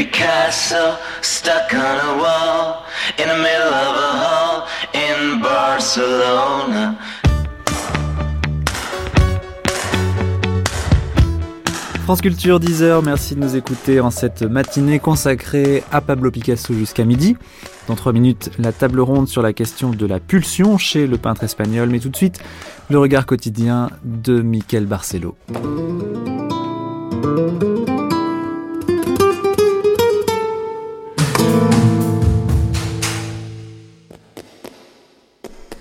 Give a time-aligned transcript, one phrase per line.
[0.00, 2.84] Picasso stuck on a wall
[3.18, 6.94] in the middle of a hall in Barcelona.
[12.04, 17.04] France Culture 10h, merci de nous écouter en cette matinée consacrée à Pablo Picasso jusqu'à
[17.04, 17.36] midi.
[17.86, 21.44] Dans 3 minutes, la table ronde sur la question de la pulsion chez le peintre
[21.44, 22.40] espagnol, mais tout de suite,
[22.88, 25.36] le regard quotidien de Miquel Barcelo.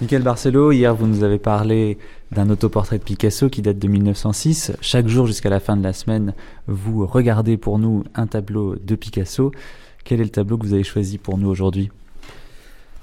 [0.02, 1.98] Michael Barcelo, hier vous nous avez parlé
[2.31, 4.72] d'un autoportrait de Picasso qui date de 1906.
[4.80, 6.34] Chaque jour jusqu'à la fin de la semaine,
[6.67, 9.52] vous regardez pour nous un tableau de Picasso.
[10.05, 11.91] Quel est le tableau que vous avez choisi pour nous aujourd'hui?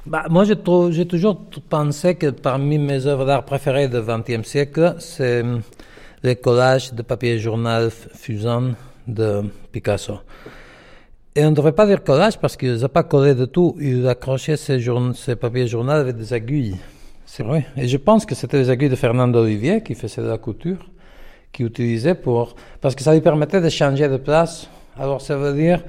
[0.07, 1.39] Bah, Moi, j'ai toujours
[1.69, 5.45] pensé que parmi mes œuvres d'art préférées du XXe siècle, c'est
[6.23, 8.73] le collage de papier journal Fusan
[9.07, 10.21] de Picasso.
[11.39, 13.77] Et on ne devrait pas dire collage parce qu'il n'a pas collé de tout.
[13.79, 14.79] Il accrochait ses,
[15.39, 16.77] papiers journal avec des aiguilles.
[17.27, 17.67] C'est vrai.
[17.77, 20.89] Et je pense que c'était les aiguilles de Fernando Olivier qui faisait de la couture,
[21.53, 22.57] qui utilisait pour.
[22.81, 24.71] Parce que ça lui permettait de changer de place.
[24.99, 25.83] Alors ça veut dire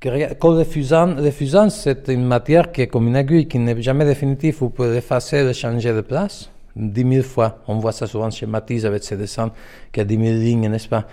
[0.00, 3.80] que le fusain, le fusain c'est une matière qui est comme une aiguille, qui n'est
[3.80, 4.56] jamais définitive.
[4.58, 7.58] Vous pouvez l'effacer, le changer de place dix mille fois.
[7.68, 9.52] On voit ça souvent chez Matisse avec ses dessins,
[9.92, 11.06] qui a dix mille lignes, n'est-ce pas?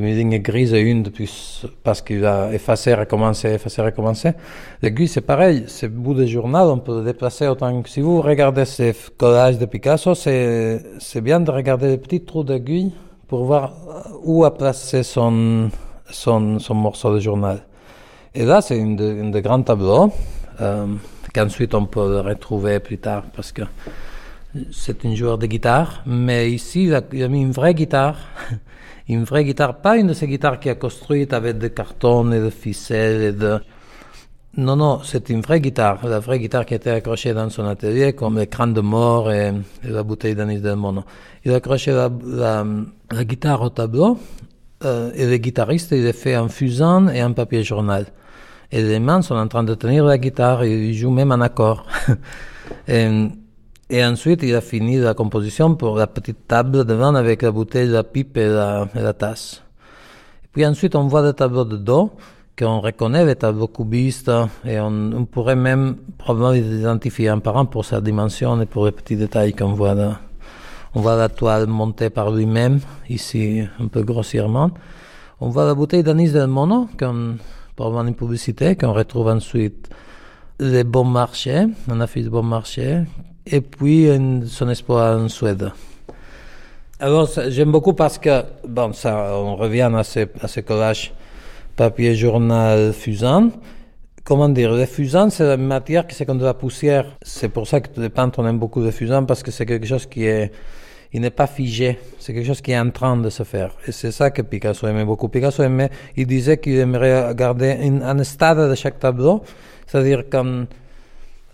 [0.00, 4.32] Lignes grises et une depuis, parce qu'il a effacé, recommencé, effacé, recommencé.
[4.80, 5.64] L'aiguille, c'est pareil.
[5.66, 9.58] C'est bout de journal, on peut le déplacer autant que si vous regardez ces collages
[9.58, 10.80] de Picasso, c'est,
[11.22, 12.92] bien de regarder les petits trous d'aiguille
[13.28, 13.74] pour voir
[14.22, 15.70] où a placé son,
[16.10, 17.62] son, son morceau de journal.
[18.34, 20.10] Et là, c'est une de, de grands tableaux,
[20.60, 20.86] euh,
[21.34, 23.62] qu'ensuite on peut retrouver plus tard parce que
[24.70, 28.16] c'est un joueur de guitare, mais ici, il a, mis une vraie guitare.
[29.08, 32.40] une vraie guitare, pas une de ces guitares qui a construite avec des cartons et
[32.40, 33.60] des ficelles et de...
[34.58, 38.12] Non, non, c'est une vraie guitare, la vraie guitare qui était accrochée dans son atelier,
[38.12, 41.04] comme les crânes de mort et, la bouteille d'anis de mono.
[41.46, 44.18] Il a accroché la, la, guitare au tableau,
[44.84, 48.08] euh, et le guitariste, il est fait en fusain et en papier journal.
[48.70, 51.40] Et les mains sont en train de tenir la guitare, et il joue même en
[51.40, 51.86] accord.
[53.92, 57.88] et ensuite, il a fini la composition pour la petite table devant avec la bouteille,
[57.88, 59.62] la pipe et la, tasse.
[60.44, 62.10] Et puis ensuite, on voit le tableau de dos,
[62.58, 64.32] qu'on reconnaît, les tableaux cubistes,
[64.64, 68.86] et on, pourrait même probablement les identifier un par un pour sa dimension et pour
[68.86, 70.20] les petits détails qu'on voit là.
[70.94, 74.70] On voit la toile montée par lui-même, ici un peu grossièrement.
[75.38, 77.36] On voit la bouteille d'anis del mono, qu'on,
[77.76, 79.90] probablement une publicité, qu'on retrouve ensuite
[80.60, 83.04] les bons marchés, un affiche bon marché,
[83.46, 84.08] et puis
[84.46, 85.70] son espoir en Suède.
[87.00, 91.12] Alors j'aime beaucoup parce que, bon, ça, on revient à ces, à collages
[91.76, 93.50] papier, journal, fusain.
[94.24, 97.06] Comment dire, le fusain, c'est la matière qui c'est comme de la poussière.
[97.22, 99.86] C'est pour ça que les peintres, on aime beaucoup le fusain parce que c'est quelque
[99.86, 100.52] chose qui est,
[101.12, 101.98] il n'est pas figé.
[102.20, 103.72] C'est quelque chose qui est en train de se faire.
[103.86, 105.28] Et c'est ça que Picasso aimait beaucoup.
[105.28, 107.72] Picasso aimait, il disait qu'il aimerait garder
[108.04, 109.42] un stade de chaque tableau.
[109.88, 110.66] C'est-à-dire comme,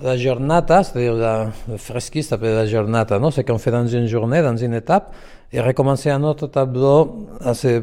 [0.00, 4.42] la giornata, c'est-à-dire le fresquiste s'appelle la giornata, non c'est qu'on fait dans une journée,
[4.42, 5.12] dans une étape,
[5.52, 7.82] et recommencer un autre tableau à ce,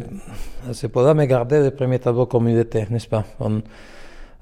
[0.88, 3.24] point-là, mais garder le premier tableau comme il était, n'est-ce pas?
[3.40, 3.62] On,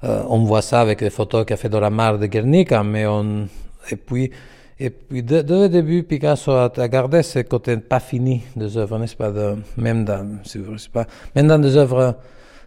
[0.04, 3.48] euh, voit ça avec les photos qu'a fait Doramar de Guernica, mais on...
[3.90, 4.30] Et puis,
[4.78, 9.16] et puis dès, le début, Picasso a, gardé ce côté pas fini des œuvres, n'est-ce
[9.16, 9.30] pas?
[9.30, 12.16] De, Même dans, si vous, pas, même dans des œuvres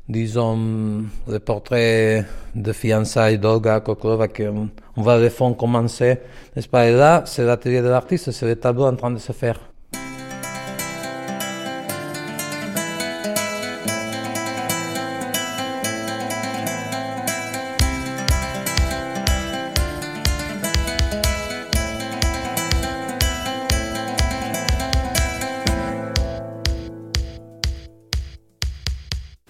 [0.10, 2.26] disons, le portrait
[2.56, 6.20] de fiançailles d'Olga Koklova, qu'on on va le fond commencer,
[6.56, 6.88] n'est-ce pas?
[6.88, 9.60] Et là, c'est l'atelier de l'artiste, c'est le tableau en train de se faire.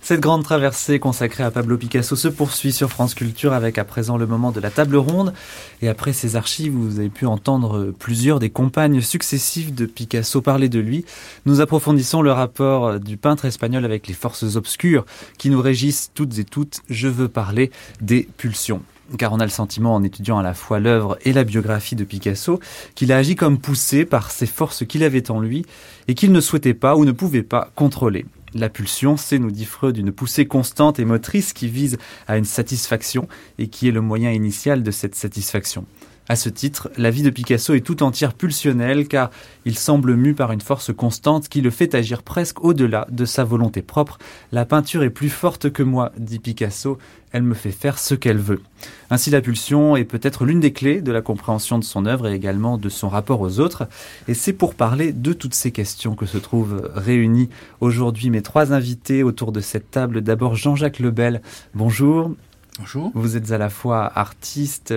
[0.07, 4.15] Cette grande traversée consacrée à Pablo Picasso se poursuit sur France Culture avec à présent
[4.15, 5.33] le moment de la table ronde.
[5.81, 10.69] Et après ces archives, vous avez pu entendre plusieurs des compagnes successives de Picasso parler
[10.69, 11.03] de lui.
[11.45, 15.05] Nous approfondissons le rapport du peintre espagnol avec les forces obscures
[15.37, 16.79] qui nous régissent toutes et toutes.
[16.89, 17.69] Je veux parler
[17.99, 18.83] des pulsions
[19.17, 22.05] car on a le sentiment en étudiant à la fois l'œuvre et la biographie de
[22.05, 22.61] Picasso
[22.95, 25.65] qu'il a agi comme poussé par ces forces qu'il avait en lui
[26.07, 28.25] et qu'il ne souhaitait pas ou ne pouvait pas contrôler.
[28.57, 32.45] La pulsion, c'est, nous dit Freud, une poussée constante et motrice qui vise à une
[32.45, 33.27] satisfaction
[33.59, 35.85] et qui est le moyen initial de cette satisfaction.
[36.29, 39.29] À ce titre, la vie de Picasso est tout entière pulsionnelle car
[39.63, 43.45] il semble mu par une force constante qui le fait agir presque au-delà de sa
[43.45, 44.17] volonté propre.
[44.51, 46.97] La peinture est plus forte que moi, dit Picasso,
[47.31, 48.61] elle me fait faire ce qu'elle veut.
[49.09, 52.33] Ainsi la pulsion est peut-être l'une des clés de la compréhension de son œuvre et
[52.33, 53.87] également de son rapport aux autres.
[54.27, 58.73] Et c'est pour parler de toutes ces questions que se trouvent réunis aujourd'hui mes trois
[58.73, 60.21] invités autour de cette table.
[60.21, 61.41] D'abord Jean-Jacques Lebel.
[61.73, 62.31] Bonjour.
[62.79, 63.11] Bonjour.
[63.15, 64.93] Vous êtes à la fois artiste,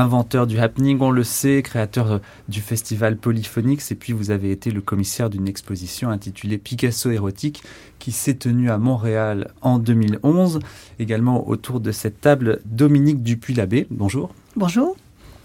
[0.00, 4.70] inventeur du happening, on le sait, créateur du festival Polyphonix, et puis vous avez été
[4.70, 7.62] le commissaire d'une exposition intitulée Picasso érotique
[7.98, 10.60] qui s'est tenue à Montréal en 2011.
[10.98, 13.86] Également autour de cette table, Dominique Dupuis-Labbé.
[13.90, 14.34] Bonjour.
[14.54, 14.96] Bonjour.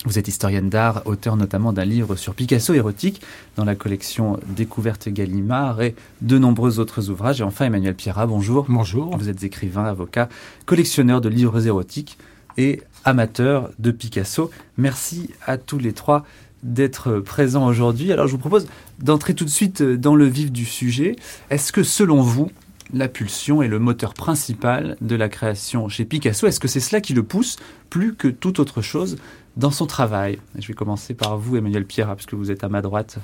[0.03, 3.21] Vous êtes historienne d'art, auteur notamment d'un livre sur Picasso érotique
[3.55, 7.39] dans la collection Découverte Gallimard et de nombreux autres ouvrages.
[7.39, 8.65] Et enfin, Emmanuel Pierrat, bonjour.
[8.67, 9.15] Bonjour.
[9.15, 10.27] Vous êtes écrivain, avocat,
[10.65, 12.17] collectionneur de livres érotiques
[12.61, 14.51] et amateur de Picasso.
[14.77, 16.25] Merci à tous les trois
[16.61, 18.11] d'être présents aujourd'hui.
[18.11, 18.67] Alors je vous propose
[18.99, 21.15] d'entrer tout de suite dans le vif du sujet.
[21.49, 22.51] Est-ce que selon vous,
[22.93, 26.45] la pulsion est le moteur principal de la création chez Picasso?
[26.45, 27.57] Est-ce que c'est cela qui le pousse
[27.89, 29.17] plus que toute autre chose
[29.57, 30.37] dans son travail?
[30.59, 33.17] Je vais commencer par vous, Emmanuel Pierre, puisque vous êtes à ma droite.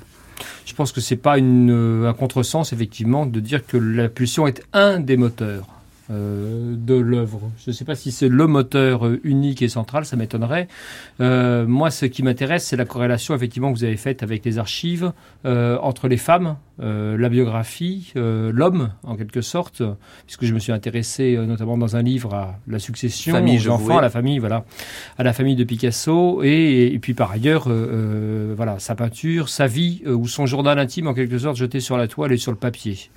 [0.66, 4.64] Je pense que c'est pas une, un contresens, effectivement, de dire que la pulsion est
[4.72, 5.66] un des moteurs.
[6.10, 7.50] Euh, de l'œuvre.
[7.62, 10.66] Je ne sais pas si c'est le moteur euh, unique et central, ça m'étonnerait.
[11.20, 14.58] Euh, moi, ce qui m'intéresse, c'est la corrélation effectivement que vous avez faite avec les
[14.58, 15.12] archives
[15.44, 19.82] entre les femmes, la biographie, l'homme, en quelque sorte,
[20.26, 23.98] puisque je me suis intéressé notamment dans un livre à la succession famille, aux enfants,
[23.98, 24.64] à la famille, voilà,
[25.16, 27.68] à la famille de Picasso, et, et puis par ailleurs,
[28.56, 32.08] voilà, sa peinture, sa vie ou son journal intime, en quelque sorte, jeté sur la
[32.08, 33.10] toile et sur le papier.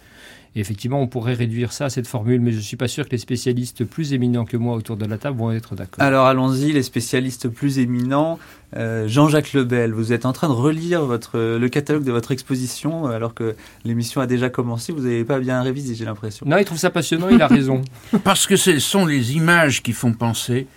[0.55, 3.05] Et effectivement, on pourrait réduire ça à cette formule, mais je ne suis pas sûr
[3.05, 6.03] que les spécialistes plus éminents que moi autour de la table vont être d'accord.
[6.03, 8.37] Alors allons-y, les spécialistes plus éminents.
[8.75, 13.05] Euh, Jean-Jacques Lebel, vous êtes en train de relire votre, le catalogue de votre exposition
[13.05, 13.55] alors que
[13.85, 14.91] l'émission a déjà commencé.
[14.91, 16.45] Vous n'avez pas bien révisé, j'ai l'impression.
[16.45, 17.81] Non, il trouve ça passionnant, il a raison.
[18.23, 20.67] Parce que ce sont les images qui font penser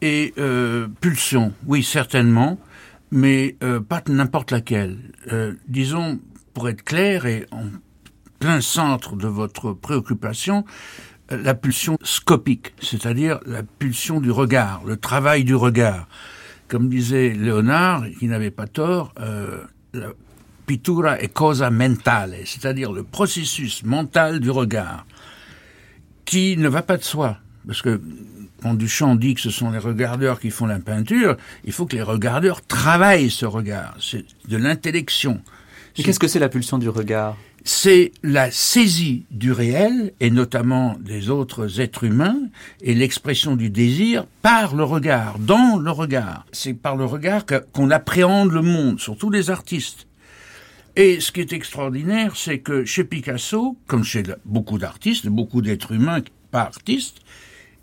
[0.00, 2.58] et euh, pulsion, oui, certainement,
[3.10, 4.98] mais euh, pas n'importe laquelle.
[5.32, 6.20] Euh, disons,
[6.54, 7.64] pour être clair et en
[8.38, 10.64] plein centre de votre préoccupation
[11.30, 16.08] la pulsion scopique, c'est-à-dire la pulsion du regard, le travail du regard.
[16.68, 19.62] Comme disait Léonard, qui n'avait pas tort, euh,
[19.92, 20.08] la
[20.66, 25.06] pittura est cosa mentale, c'est-à-dire le processus mental du regard,
[26.24, 28.00] qui ne va pas de soi, parce que
[28.62, 31.96] quand Duchamp dit que ce sont les regardeurs qui font la peinture, il faut que
[31.96, 35.40] les regardeurs travaillent ce regard, c'est de l'intellection.
[35.96, 37.36] Et qu'est-ce que c'est la pulsion du regard?
[37.68, 42.40] C'est la saisie du réel, et notamment des autres êtres humains,
[42.80, 46.46] et l'expression du désir par le regard, dans le regard.
[46.50, 50.06] C'est par le regard qu'on appréhende le monde, surtout les artistes.
[50.96, 55.92] Et ce qui est extraordinaire, c'est que chez Picasso, comme chez beaucoup d'artistes, beaucoup d'êtres
[55.92, 57.18] humains pas artistes,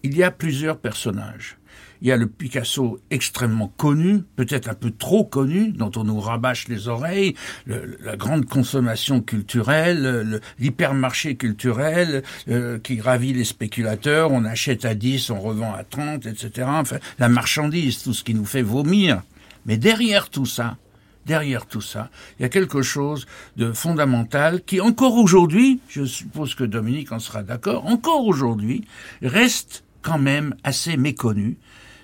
[0.01, 1.57] il y a plusieurs personnages.
[2.01, 6.19] Il y a le Picasso extrêmement connu, peut-être un peu trop connu, dont on nous
[6.19, 7.35] rabâche les oreilles,
[7.67, 15.29] la grande consommation culturelle, l'hypermarché culturel euh, qui ravit les spéculateurs, on achète à 10,
[15.29, 16.67] on revend à 30, etc.
[16.69, 19.21] Enfin, la marchandise, tout ce qui nous fait vomir.
[19.65, 20.77] Mais derrière tout ça,
[21.25, 22.09] derrière tout ça,
[22.39, 23.25] il y a quelque chose
[23.57, 28.85] de fondamental qui, encore aujourd'hui, je suppose que Dominique en sera d'accord, encore aujourd'hui,
[29.21, 31.57] reste quand même assez méconnu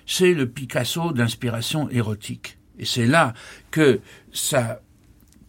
[0.06, 2.58] c'est le Picasso d'inspiration érotique.
[2.78, 3.34] Et c'est là
[3.70, 4.00] que
[4.32, 4.80] sa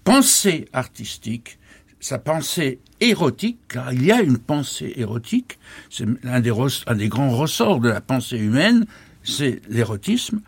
[0.03, 1.57] pensée artistique,
[1.99, 5.57] sa pensée érotique, car il y a une pensée érotique,
[5.89, 8.85] c'est un des, grands ressorts de la pensée humaine,
[9.23, 10.41] c'est l'érotisme.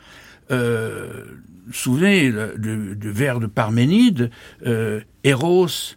[0.51, 1.25] Euh,
[1.71, 4.29] souvenez du vers de Parménide,
[4.65, 5.95] euh, Eros,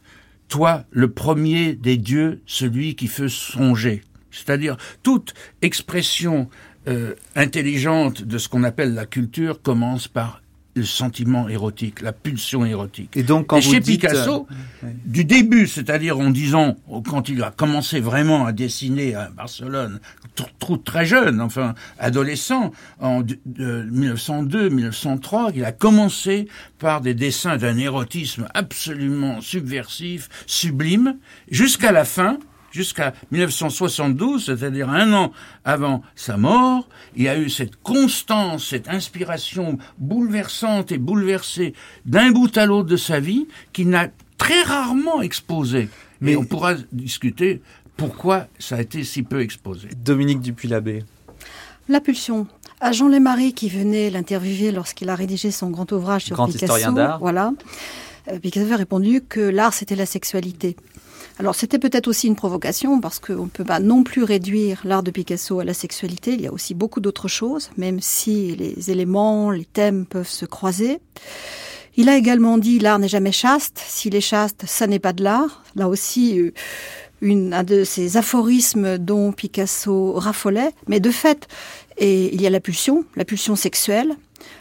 [0.49, 4.03] toi le premier des dieux, celui qui fait songer.
[4.45, 6.49] C'est-à-dire toute expression
[6.89, 10.41] euh, intelligente de ce qu'on appelle la culture commence par
[10.79, 13.17] le sentiment érotique, la pulsion érotique.
[13.17, 14.47] Et donc, quand chez Picasso,
[14.85, 16.77] euh, du début, c'est-à-dire en disant,
[17.07, 20.01] quand il a commencé vraiment à dessiner à Barcelone,
[20.85, 26.47] très jeune, enfin adolescent, en 1902-1903, il a commencé
[26.79, 31.17] par des dessins d'un érotisme absolument subversif, sublime,
[31.51, 32.39] jusqu'à la fin,
[32.71, 35.33] jusqu'à 1972, c'est-à-dire un an
[35.65, 41.75] avant sa mort, il y a eu cette constance, cette inspiration bouleversante et bouleversée
[42.07, 45.89] d'un bout à l'autre de sa vie qu'il n'a très rarement exposé.
[46.21, 47.63] Mais on pourra discuter
[47.97, 49.89] pourquoi ça a été si peu exposé.
[50.05, 51.05] Dominique Dupuis-Labbé.
[51.89, 52.47] La pulsion.
[52.81, 56.67] À Jean Lémarie qui venait l'interviewer lorsqu'il a rédigé son grand ouvrage sur Grand Picasso.
[56.67, 57.19] historien d'art.
[57.19, 57.53] Voilà.
[58.31, 60.77] Euh, Picasso a répondu que l'art c'était la sexualité.
[61.39, 65.05] Alors c'était peut-être aussi une provocation parce qu'on ne peut pas non plus réduire l'art
[65.05, 66.33] de Picasso à la sexualité.
[66.33, 70.47] Il y a aussi beaucoup d'autres choses, même si les éléments, les thèmes peuvent se
[70.47, 70.99] croiser.
[71.97, 73.81] Il a également dit l'art n'est jamais chaste.
[73.87, 75.63] S'il est chaste, ça n'est pas de l'art.
[75.77, 76.53] Là aussi, euh,
[77.23, 80.73] un de ces aphorismes dont Picasso raffolait.
[80.89, 81.47] Mais de fait,
[82.01, 84.17] il y a la pulsion, la pulsion sexuelle.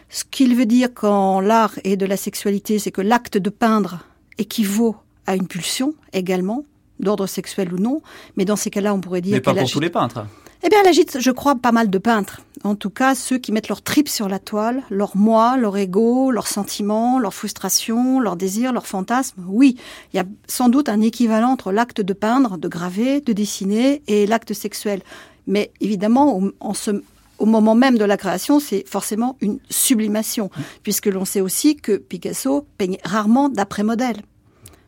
[0.10, 4.06] Ce qu'il veut dire quand l'art est de la sexualité, c'est que l'acte de peindre
[4.38, 4.96] équivaut
[5.28, 6.64] à une pulsion également,
[7.00, 8.02] d'ordre sexuel ou non.
[8.38, 10.26] Mais dans ces cas-là, on pourrait dire Mais pas pour agite- tous les peintres.
[10.64, 12.42] eh bien, elle agite, je crois, pas mal de peintres.
[12.64, 16.32] En tout cas, ceux qui mettent leur tripes sur la toile, leur moi, leur ego,
[16.32, 19.44] leurs sentiments, leurs frustrations, leurs désirs, leurs fantasmes.
[19.48, 19.78] Oui,
[20.14, 24.02] il y a sans doute un équivalent entre l'acte de peindre, de graver, de dessiner
[24.08, 25.02] et l'acte sexuel.
[25.46, 27.04] Mais évidemment, au, en ce-
[27.38, 30.50] au moment même de la création, c'est forcément une sublimation,
[30.82, 34.18] puisque l'on sait aussi que Picasso peignait rarement d'après modèle.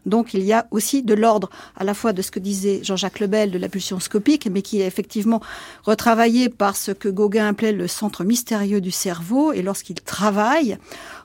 [0.10, 3.20] Donc il y a aussi de l'ordre à la fois de ce que disait Jean-Jacques
[3.20, 5.42] Lebel de la pulsion scopique, mais qui est effectivement
[5.84, 9.54] retravaillé par ce que Gauguin appelait le centre mystérieux du cerveau.
[9.54, 10.78] Et lorsqu'il travaille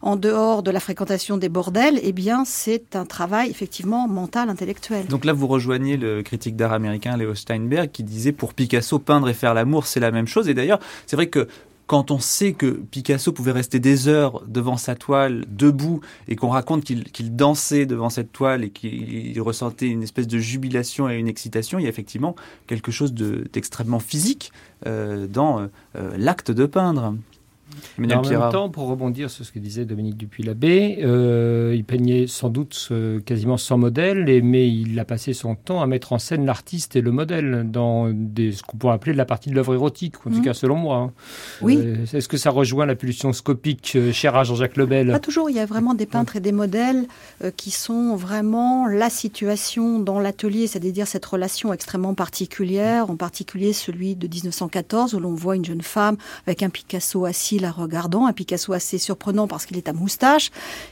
[0.03, 5.07] en dehors de la fréquentation des bordels, eh bien c'est un travail effectivement mental, intellectuel.
[5.07, 9.29] Donc là, vous rejoignez le critique d'art américain Léo Steinberg qui disait pour Picasso, peindre
[9.29, 10.49] et faire l'amour, c'est la même chose.
[10.49, 11.49] Et d'ailleurs, c'est vrai que
[11.87, 16.49] quand on sait que Picasso pouvait rester des heures devant sa toile, debout, et qu'on
[16.49, 21.29] raconte qu'il dansait devant cette toile et qu'il ressentait une espèce de jubilation et une
[21.29, 22.35] excitation, il y a effectivement
[22.67, 24.51] quelque chose de- d'extrêmement physique
[24.87, 27.15] euh, dans euh, l'acte de peindre.
[27.99, 28.51] En même Pierrat.
[28.51, 33.21] temps, pour rebondir sur ce que disait Dominique Dupuis-Labbé, euh, il peignait sans doute euh,
[33.21, 36.97] quasiment sans modèle, et- mais il a passé son temps à mettre en scène l'artiste
[36.97, 40.17] et le modèle dans des, ce qu'on pourrait appeler de la partie de l'œuvre érotique,
[40.27, 40.43] en tout Mhm.
[40.43, 40.97] cas selon moi.
[40.99, 41.13] hein.
[41.63, 41.79] Oui.
[41.81, 45.09] Euh, Est-ce que ça rejoint la pulsion scopique euh, chère à Jean-Jacques Lebel?
[45.11, 47.07] Pas toujours, il y a vraiment des peintres et des modèles
[47.43, 53.73] euh, qui sont vraiment la situation dans l'atelier, c'est-à-dire cette relation extrêmement particulière, en particulier
[53.73, 56.17] celui de 1914 où l'on voit une jeune femme
[56.47, 60.51] avec un Picasso assis la regardant, un Picasso assez surprenant parce qu'il est à moustache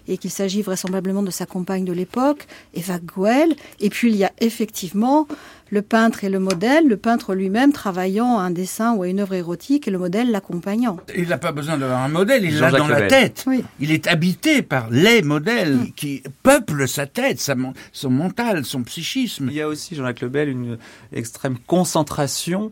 [0.09, 3.55] et qu'il s'agit vraisemblablement de sa compagne de l'époque, Eva Goel.
[3.81, 5.27] Et puis il y a effectivement
[5.73, 9.21] le peintre et le modèle, le peintre lui-même travaillant à un dessin ou à une
[9.21, 10.99] œuvre érotique et le modèle l'accompagnant.
[11.17, 13.45] Il n'a pas besoin d'avoir un modèle, il l'a dans la tête.
[13.47, 13.65] Oui.
[13.81, 17.55] Il est habité par les modèles qui peuplent sa tête, sa
[17.93, 19.49] son mental, son psychisme.
[19.51, 20.79] Il y a aussi, Jean-Jacques Lebel, une
[21.11, 22.71] extrême concentration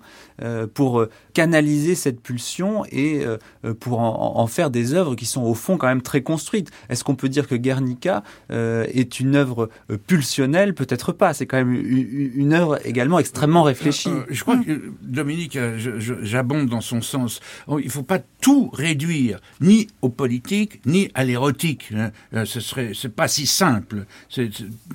[0.72, 5.42] pour euh, canaliser cette pulsion et euh, euh, pour en, faire des œuvres qui sont
[5.42, 6.70] au fond quand même très construites.
[6.88, 10.74] Est-ce qu'on peut dire que Guernica euh, est une œuvre euh, pulsionnelle?
[10.74, 11.34] Peut-être pas.
[11.34, 14.08] C'est quand même une, œuvre également extrêmement réfléchie.
[14.08, 15.78] Euh, je crois que Dominique, euh,
[16.22, 17.40] j'abonde dans son sens.
[17.68, 21.92] Oh, Il ne faut pas tout réduire, ni au politique, ni à l'érotique.
[21.94, 22.10] hein.
[22.34, 24.06] Euh, Ce serait, c'est pas si simple.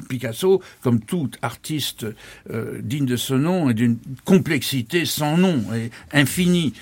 [0.09, 2.05] Picasso, comme tout artiste
[2.51, 6.73] euh, digne de ce nom, est d'une complexité sans nom et infinie.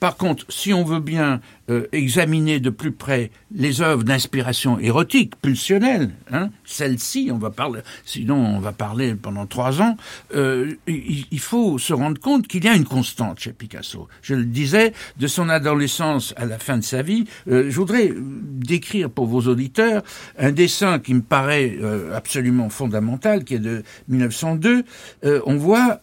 [0.00, 5.34] Par contre, si on veut bien euh, examiner de plus près les œuvres d'inspiration érotique,
[5.40, 9.96] pulsionnelle, hein, celles-ci, on va parler, sinon on va parler pendant trois ans,
[10.34, 14.06] euh, il, faut se rendre compte qu'il y a une constante chez Picasso.
[14.20, 18.12] Je le disais, de son adolescence à la fin de sa vie, euh, je voudrais
[18.14, 20.02] décrire pour vos auditeurs
[20.38, 21.78] un dessin qui me paraît
[22.14, 24.84] absolument fondamental, qui est de 1902.
[25.24, 25.98] Euh, on voit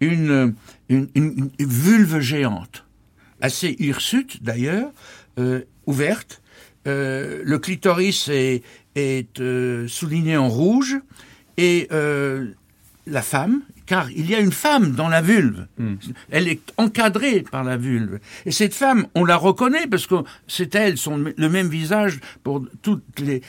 [0.00, 0.54] une,
[0.90, 2.84] une, vulve géante
[3.40, 4.92] assez hirsute d'ailleurs,
[5.38, 6.42] euh, ouverte.
[6.86, 8.62] Euh, le clitoris est,
[9.40, 10.96] euh, souligné en rouge
[11.56, 11.88] et
[13.06, 15.66] la femme, car il y a une femme dans la vulve.
[15.76, 15.94] Hmm.
[16.30, 18.20] Elle est encadrée par la vulve.
[18.46, 20.14] Et cette femme, on la reconnaît parce que
[20.46, 23.42] c'est elle, son, le même visage pour toutes les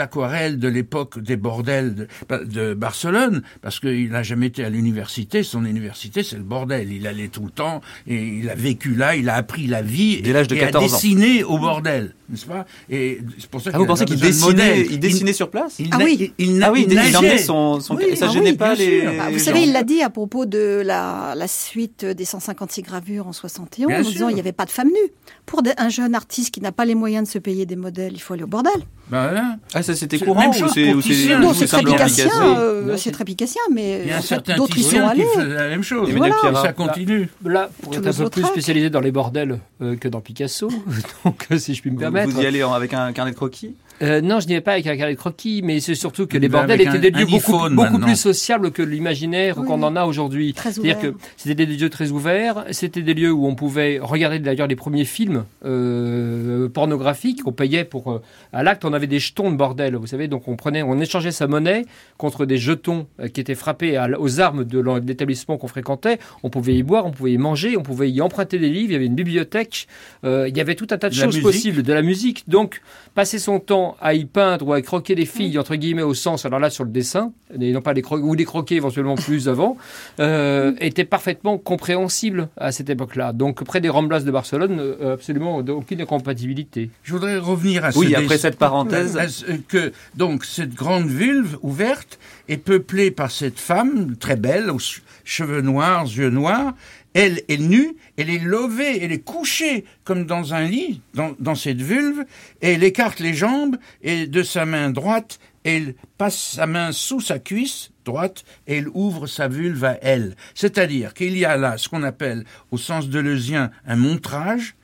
[0.00, 5.44] aquarelles de l'époque des bordels de, de Barcelone, parce qu'il n'a jamais été à l'université.
[5.44, 6.90] Son université, c'est le bordel.
[6.92, 10.20] Il allait tout le temps et il a vécu là, il a appris la vie
[10.22, 10.86] Dès l'âge de et 14 ans.
[10.86, 12.66] a dessiné au bordel, n'est-ce pas?
[12.90, 15.76] Et c'est pour ça Ah, vous pensez qu'il dessinait, il dessinait sur place?
[15.78, 16.32] Il Ah na- oui.
[16.38, 17.16] il, il na- Ah oui, il il, il nageait.
[17.16, 19.00] emmenait son, son Oui, ça ah gênait oui, pas les.
[19.02, 19.12] sûr.
[19.16, 23.26] Bah, vous savez, il l'a dit à propos de la, la suite des 156 gravures
[23.26, 24.12] en 71, Bien en sûr.
[24.12, 25.12] disant il n'y avait pas de femmes nues.
[25.46, 28.20] Pour un jeune artiste qui n'a pas les moyens de se payer des modèles, il
[28.20, 28.72] faut aller au bordel.
[29.08, 29.56] Ben voilà.
[29.74, 33.12] Ah, ça c'était courant même ou chose c'est ou non, c'est très picassien, euh, c'est
[33.12, 35.26] très picassien, mais certain d'autres y sont allés.
[35.36, 36.08] la même chose.
[36.08, 36.62] Et Pierrat.
[36.62, 37.28] ça continue.
[37.44, 40.70] Là, pour être un peu plus spécialisé dans les bordels euh, que dans Picasso,
[41.24, 42.32] donc euh, si je puis me permettre.
[42.32, 43.74] vous y allez avec un carnet de croquis?
[44.02, 46.36] Euh, non, je n'y vais pas avec un carnet de croquis, mais c'est surtout que
[46.38, 47.98] les bordels étaient des lieux beaucoup, beaucoup maintenant.
[48.00, 50.52] plus sociables que l'imaginaire Oui, qu'on en a aujourd'hui.
[50.52, 54.38] Très C'est-à-dire que c'était des lieux très ouverts, c'était des lieux où on pouvait regarder
[54.38, 58.22] d'ailleurs les premiers films euh, pornographiques qu'on payait pour euh,
[58.52, 61.32] à l'acte on avait des jetons de bordel, vous savez, donc on prenait, on échangeait
[61.32, 61.84] sa monnaie
[62.18, 66.18] contre des jetons euh, qui étaient frappés à aux armes de l'établissement qu'on fréquentait.
[66.42, 68.92] On pouvait y boire, on pouvait y manger, on pouvait y emprunter des livres, il
[68.92, 69.86] y avait une bibliothèque,
[70.24, 72.44] euh, il y avait tout un tas de choses possibles, de la musique.
[72.48, 72.80] Donc
[73.14, 76.44] passer son temps à y peindre ou à croquer des filles entre guillemets au sens,
[76.44, 79.48] alors là sur le dessin, et non pas les cro- ou les croquer éventuellement plus
[79.48, 79.76] avant,
[80.20, 83.32] euh, était parfaitement compréhensible à cette époque-là.
[83.32, 86.90] Donc près des Ramblas de Barcelone, euh, absolument aucune incompatibilité.
[87.02, 89.18] Je voudrais revenir à ce Oui, après cette parenthèse.
[89.28, 94.78] ce- que donc cette grande vulve ouverte est peuplée par cette femme très belle, aux
[94.78, 96.74] che- cheveux noirs, yeux noirs.
[97.14, 101.54] Elle est nue, elle est levée, elle est couchée comme dans un lit, dans, dans
[101.54, 102.24] cette vulve,
[102.60, 107.20] et elle écarte les jambes, et de sa main droite, elle passe sa main sous
[107.20, 110.36] sa cuisse droite, et elle ouvre sa vulve à elle.
[110.54, 114.74] C'est-à-dire qu'il y a là ce qu'on appelle, au sens deleuzien, un montrage,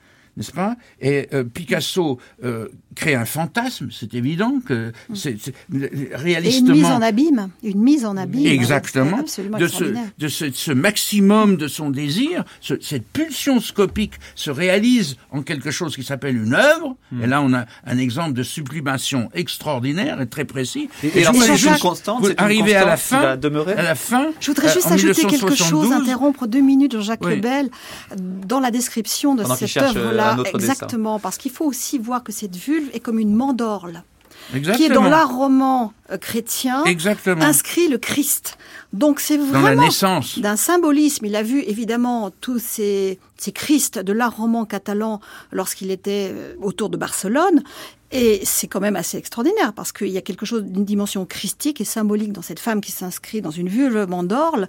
[0.41, 0.75] n'est-ce pas?
[0.99, 6.09] Et euh, Picasso euh, crée un fantasme, c'est évident que c'est c'est- Et une mise
[6.13, 8.45] réalistement en abîme, une mise en abîme.
[8.47, 9.17] Exactement.
[9.19, 10.09] Absolument De ce, extraordinaire.
[10.17, 15.71] de ce, ce maximum de son désir, ce- cette pulsion scopique se réalise en quelque
[15.71, 16.95] chose qui s'appelle une œuvre.
[17.11, 17.23] Hmm.
[17.23, 20.89] Et là, on a un exemple de sublimation extraordinaire et très précis.
[21.03, 23.95] Et, Et et alors, c'est juste- constante, arrivez à la fin, va demeurer à la
[23.95, 24.27] fin.
[24.39, 27.35] Je voudrais euh, juste ajouter quelque 1972, chose, interrompre deux minutes Jean-Jacques Oui.
[27.35, 27.69] Lebel
[28.47, 29.93] dans la description de Pendant cette cherche,
[30.31, 30.49] œuvre-là.
[30.49, 30.73] un autre dessin.
[30.73, 34.03] Exactement, parce qu'il faut aussi voir que cette vulve est comme une mandorle,
[34.53, 34.77] Exactement.
[34.77, 37.43] qui est dans l'art roman euh, chrétien, Exactement.
[37.43, 38.57] inscrit le Christ.
[38.93, 39.87] Donc c'est vraiment
[40.37, 41.25] d'un symbolisme.
[41.25, 45.21] Il a vu évidemment tous ces, ces Christ de l'art roman catalan
[45.51, 47.63] lorsqu'il était euh, autour de Barcelone.
[48.11, 51.79] Et c'est quand même assez extraordinaire parce qu'il y a quelque chose d'une dimension christique
[51.79, 54.67] et symbolique dans cette femme qui s'inscrit dans une vulve mandorle,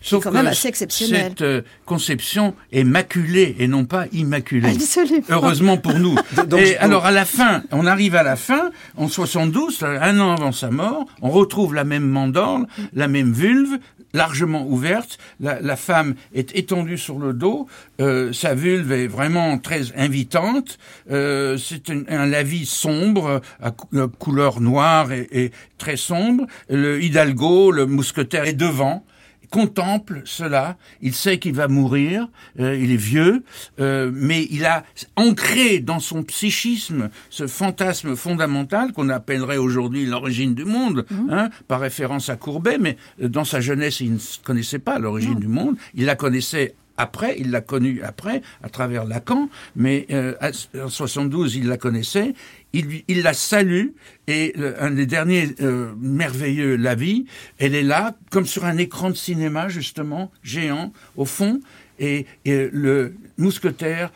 [0.00, 1.32] qui est quand même assez exceptionnelle.
[1.32, 4.68] Cette euh, conception est maculée et non pas immaculée.
[4.70, 5.24] Absolument.
[5.28, 6.14] Heureusement pour nous.
[6.46, 10.32] Donc, et alors à la fin, on arrive à la fin, en 72, un an
[10.32, 13.78] avant sa mort, on retrouve la même mandorle, la même vulve,
[14.12, 15.18] largement ouverte.
[15.40, 17.66] La, la femme est étendue sur le dos.
[18.00, 20.78] euh, sa vulve est vraiment très invitante.
[21.10, 26.46] Euh, C'est un, un lavis sombre, à cou- à couleur noire et, et très sombre.
[26.68, 29.04] Le Hidalgo, le mousquetaire, est devant
[29.50, 32.26] contemple cela, il sait qu'il va mourir,
[32.58, 33.44] euh, il est vieux,
[33.78, 34.82] euh, mais il a
[35.14, 41.78] ancré dans son psychisme ce fantasme fondamental qu'on appellerait aujourd'hui l'origine du monde, hein, par
[41.80, 45.76] référence à Courbet, mais euh, dans sa jeunesse, il ne connaissait pas l'origine du monde,
[45.94, 50.34] il la connaissait après, il l'a connue après, à travers Lacan, mais euh,
[50.82, 52.34] en 72, il la connaissait,
[52.74, 53.88] il, la salue,
[54.26, 57.26] et le- un des derniers euh, merveilleux, La vie,
[57.58, 61.60] elle est là, comme sur un écran de cinéma, justement, géant, au fond,
[62.00, 64.10] et le mousquetaire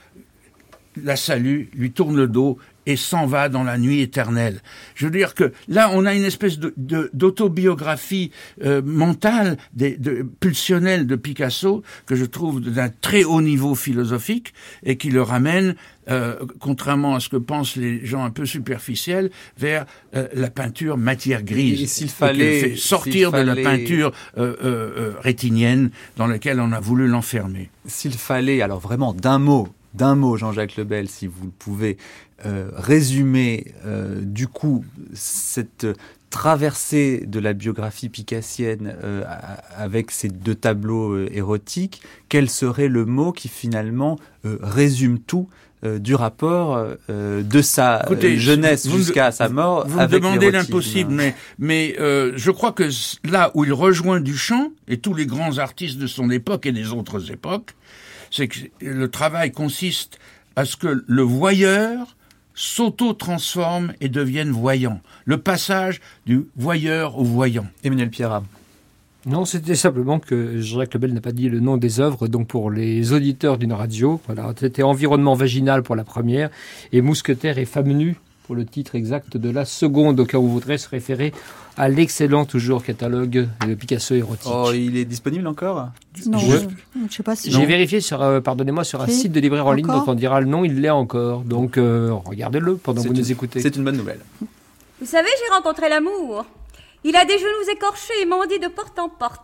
[1.04, 4.60] la salue, lui tourne le dos et s'en va dans la nuit éternelle.
[4.94, 8.30] Je veux dire que là, on a une espèce de- de- d'autobiographie
[8.64, 14.54] euh, mentale, des- de, pulsionnelle de Picasso, que je trouve d'un très haut niveau philosophique
[14.84, 15.74] et qui le ramène,
[16.08, 19.84] euh, contrairement à ce que pensent les gens un peu superficiels, vers
[20.16, 21.82] euh, la peinture matière grise.
[21.82, 26.72] Et s'il fallait- fait sortir de la peinture euh, euh, euh, rétinienne dans laquelle on
[26.72, 27.68] a voulu l'enfermer.
[27.86, 31.96] S'il fallait, alors vraiment d'un mot, d'un mot, Jean-Jacques Lebel, si vous le pouvez,
[32.46, 35.86] euh, résumer euh, du coup cette
[36.30, 39.24] traversée de la biographie picassienne euh,
[39.76, 45.48] avec ces deux tableaux euh, érotiques, quel serait le mot qui finalement euh, résume tout
[45.84, 46.76] euh, du rapport
[47.08, 50.70] euh, de sa Écoutez, jeunesse me- jusqu'à sa mort Vous me avec demandez l'érotisme.
[50.72, 52.88] l'impossible, mais, mais euh, je crois que
[53.28, 56.92] là où il rejoint Duchamp et tous les grands artistes de son époque et des
[56.92, 57.74] autres époques,
[58.30, 60.18] c'est que le travail consiste
[60.56, 62.16] à ce que le voyeur
[62.54, 65.00] s'auto-transforme et devienne voyant.
[65.24, 67.66] Le passage du voyeur au voyant.
[67.84, 68.42] Emmanuel Pierrat.
[69.26, 72.70] Non, c'était simplement que Jacques Lebel n'a pas dit le nom des œuvres, donc pour
[72.70, 76.50] les auditeurs d'une radio, voilà, c'était Environnement vaginal pour la première,
[76.92, 78.16] et Mousquetaire et Femme nue
[78.48, 81.34] pour le titre exact de la seconde, au cas où vous voudrez se référer
[81.76, 84.50] à l'excellent toujours catalogue de Picasso érotique.
[84.50, 85.90] Oh, il est disponible encore?
[86.26, 86.56] Non, Je-
[86.98, 87.52] ne sais pas si.
[87.52, 89.20] J'ai vérifié sur, euh, pardonnez-moi, sur un Si.
[89.20, 91.42] site de libraire en ligne dont Encore on dira le nom, il l'est encore.
[91.42, 93.60] Donc euh, regardez-le pendant que vous une- nous écoutez.
[93.60, 94.20] C'est une bonne nouvelle.
[94.40, 96.46] Vous savez, j'ai rencontré l'amour.
[97.04, 99.42] Il a des genoux écorchés et mendie de porte en porte.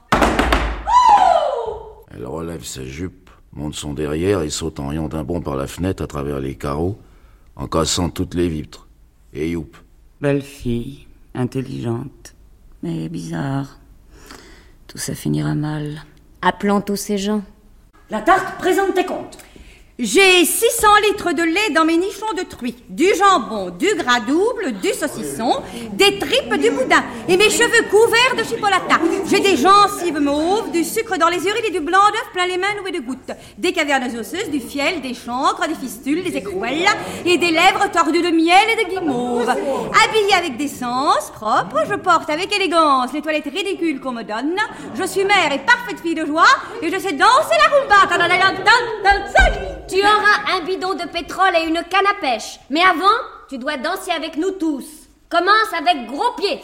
[2.10, 5.66] Elle relève sa jupe, monte son derrière et saute en riant d'un bond par la
[5.66, 6.98] fenêtre à travers les carreaux,
[7.56, 8.83] en cassant toutes les vitres.
[9.36, 9.76] Et youp,
[10.20, 12.34] Belle fille, intelligente,
[12.84, 13.80] mais bizarre.
[14.86, 16.04] Tout ça finira mal.
[16.40, 17.42] Appelons tous ces gens.
[18.10, 19.38] La tarte présente tes comptes.
[19.96, 24.72] J'ai 600 litres de lait dans mes nichons de truie, du jambon, du gras double,
[24.82, 28.98] du saucisson, des tripes, du boudin et mes cheveux couverts de chipolata.
[29.30, 32.58] J'ai des gencives mauves, du sucre dans les urines et du blanc d'œuf plein les
[32.58, 36.88] mains nouées de gouttes, des cavernes osseuses, du fiel, des chancres, des fistules, des écrouelles
[37.24, 39.48] et des lèvres tordues de miel et de guimauve.
[39.48, 44.56] Habillée avec décence, propre, je porte avec élégance les toilettes ridicules qu'on me donne.
[44.98, 46.42] Je suis mère et parfaite fille de joie
[46.82, 47.94] et je sais danser la rumba.
[49.86, 52.58] Tu auras un bidon de pétrole et une canne à pêche.
[52.70, 53.04] Mais avant,
[53.48, 54.84] tu dois danser avec nous tous.
[55.28, 56.60] Commence avec gros pied.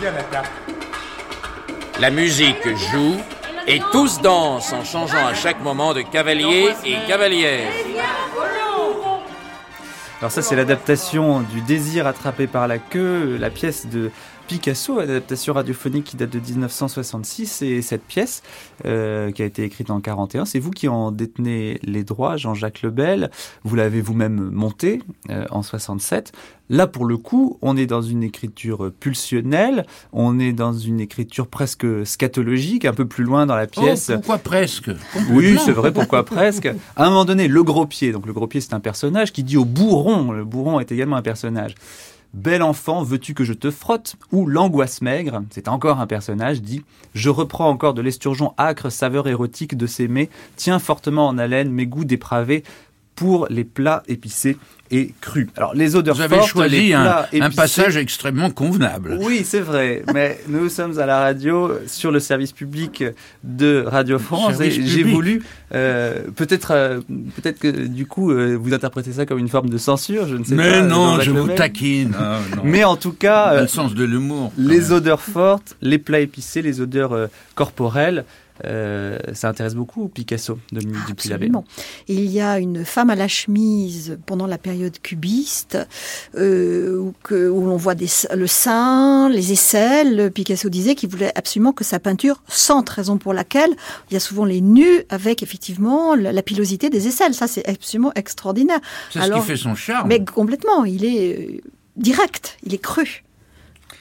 [0.00, 0.42] Viens, Nata.
[2.00, 3.16] La musique joue
[3.66, 7.70] et tous dansent en changeant à chaque moment de cavalier et cavalière.
[10.20, 14.10] Alors ça c'est l'adaptation du désir attrapé par la queue, la pièce de
[14.48, 17.60] Picasso, adaptation radiophonique qui date de 1966.
[17.60, 18.42] Et cette pièce,
[18.86, 22.80] euh, qui a été écrite en 41, c'est vous qui en détenez les droits, Jean-Jacques
[22.80, 23.30] Lebel.
[23.62, 26.32] Vous l'avez vous-même montée euh, en 67.
[26.70, 31.46] Là, pour le coup, on est dans une écriture pulsionnelle, on est dans une écriture
[31.46, 34.10] presque scatologique, un peu plus loin dans la pièce.
[34.10, 34.90] Oh, pourquoi presque?
[35.30, 36.66] Oui, c'est vrai, pourquoi presque?
[36.96, 39.44] À un moment donné, le gros pied, donc le gros pied c'est un personnage qui
[39.44, 41.74] dit au bourron, le bourron est également un personnage.
[42.34, 46.84] Bel enfant, veux-tu que je te frotte Ou l'angoisse maigre, c'est encore un personnage, dit
[47.14, 51.70] Je reprends encore de l'esturgeon âcre, saveur érotique de ces mets, tiens fortement en haleine
[51.70, 52.64] mes goûts dépravés
[53.14, 54.58] pour les plats épicés
[54.90, 55.48] et crus.
[55.56, 59.18] Alors les odeurs Vous avez fortes, choisi les un, plats un épicés- passage extrêmement convenable.
[59.20, 63.04] oui, c'est vrai, mais nous sommes à la radio sur le service public
[63.44, 65.42] de Radio France et j'ai voulu
[65.74, 67.00] euh, peut-être euh,
[67.36, 70.44] peut-être que du coup euh, vous interprétez ça comme une forme de censure, je ne
[70.44, 70.62] sais pas.
[70.62, 72.14] Mais non, je vous taquine.
[72.18, 72.62] Ah, non.
[72.64, 74.52] Mais en tout cas, euh, le sens de l'humour.
[74.56, 74.92] les même.
[74.92, 78.24] odeurs fortes, les plats épicés, les odeurs euh, corporelles,
[78.64, 81.46] euh, ça intéresse beaucoup Picasso, Dominique Dupuy-Labbé.
[81.46, 81.64] Absolument.
[82.08, 85.78] Il y a une femme à la chemise pendant la période cubiste
[86.36, 90.30] euh, où, que- où l'on voit des, le sein, les aisselles.
[90.32, 93.70] Picasso disait qu'il voulait absolument que sa peinture sente, raison pour laquelle
[94.10, 97.34] il y a souvent les nus avec effectivement la, la pilosité des aisselles.
[97.34, 98.80] Ça, c'est absolument extraordinaire.
[99.10, 100.08] C'est ce qui fait son charme.
[100.08, 101.60] Mais complètement, il est euh,
[101.96, 103.24] direct, il est cru.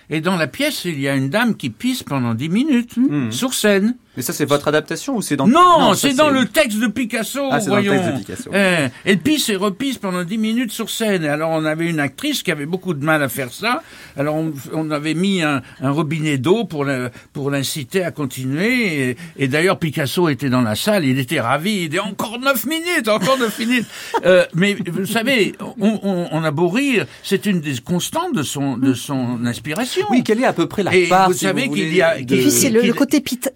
[0.09, 2.95] Et dans la pièce, il y a une dame qui pisse pendant 10 minutes,
[3.29, 3.95] sur scène.
[4.17, 6.87] Mais ça, c'est votre adaptation ou c'est dans Non, ça, c'est dans le texte de
[6.87, 8.49] Picasso, Ah, c'est dans le texte de Picasso.
[8.53, 11.23] Eh, elle pisse et repisse pendant 10 minutes sur scène.
[11.23, 13.81] Et alors, on avait une actrice qui avait beaucoup de mal à faire ça.
[14.17, 19.09] Alors, on, on avait mis un, un robinet d'eau pour la- pour l'inciter à continuer.
[19.11, 21.83] Et, et d'ailleurs, Picasso était dans la salle, il était ravi.
[21.83, 23.85] Il dit encore 9 minutes, encore 9 minutes.
[24.25, 28.41] Euh, mais vous savez, on, on, on a beau rire, c'est une des constantes de
[28.41, 30.05] son, de son inspiration.
[30.09, 32.15] Oui, quelle est à peu près la Et part vous si savez qu'il y a-
[32.21, 33.51] de- Et puis c'est le, le côté pit-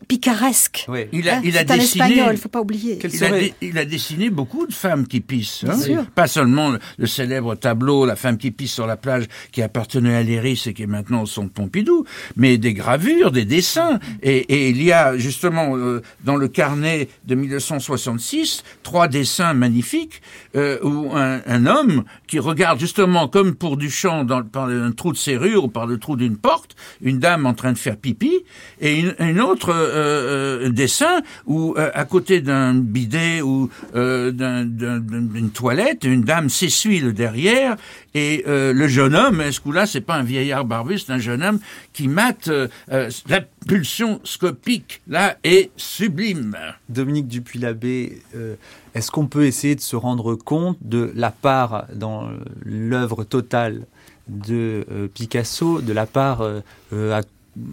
[0.88, 1.06] Oui.
[1.12, 2.04] Il a, Hein, il a c'est un dessiné.
[2.06, 2.98] espagnol, il faut pas oublier.
[3.00, 3.30] Quel Il a,
[3.62, 5.64] il a dessiné beaucoup de femmes qui pissent.
[5.68, 5.74] hein.
[5.76, 6.06] Bien sûr.
[6.14, 10.16] Pas seulement le, le célèbre tableau La femme qui pisse sur la plage qui appartenait
[10.16, 14.00] à Léris et qui est maintenant au centre Pompidou, mais des gravures, des dessins.
[14.24, 20.22] Et, et il y a justement euh, dans le carnet de 1966 trois dessins magnifiques
[20.56, 24.92] euh, où un, un homme qui regarde justement comme pour Duchamp dans, le- par un
[24.92, 27.98] trou de serrure ou par le trou d'une porte, une dame en train de faire
[27.98, 28.44] pipi,
[28.80, 34.32] et une, une autre euh, euh, dessin où euh, à côté d'un bidet ou euh,
[34.32, 37.76] d'un- d'un- d'un- d'une toilette, une dame s'essuie le derrière
[38.14, 41.60] et le jeune homme, ce coup-là, c'est pas un vieillard barbu, c'est un jeune homme
[41.94, 42.50] qui mate
[42.90, 46.58] la pulsion scopique là est sublime.
[46.90, 48.56] Dominique Dupuy-Labbé, euh,
[48.96, 52.30] est-ce qu'on peut essayer de se rendre compte de la part dans
[52.66, 53.86] l'œuvre totale
[54.28, 57.22] de Picasso, de la part à,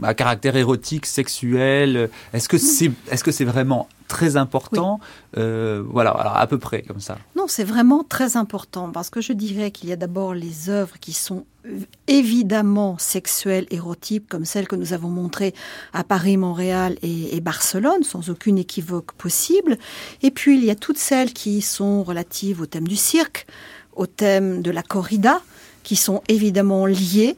[0.02, 5.00] à caractère érotique, sexuel Est-ce que c'est est-ce que c'est vraiment très important
[5.36, 7.18] Euh, Voilà, alors à peu près comme ça.
[7.36, 10.98] Non, c'est vraiment très important parce que je dirais qu'il y a d'abord les œuvres
[10.98, 11.44] qui sont
[12.06, 15.54] évidemment sexuelles, érotiques, comme celles que nous avons montrées
[15.92, 19.78] à Paris, Montréal et, et Barcelone, sans aucune équivoque possible.
[20.22, 23.46] Et puis il y a toutes celles qui sont relatives au thème du cirque,
[23.94, 25.42] au thème de la corrida,
[25.82, 27.36] qui sont évidemment liées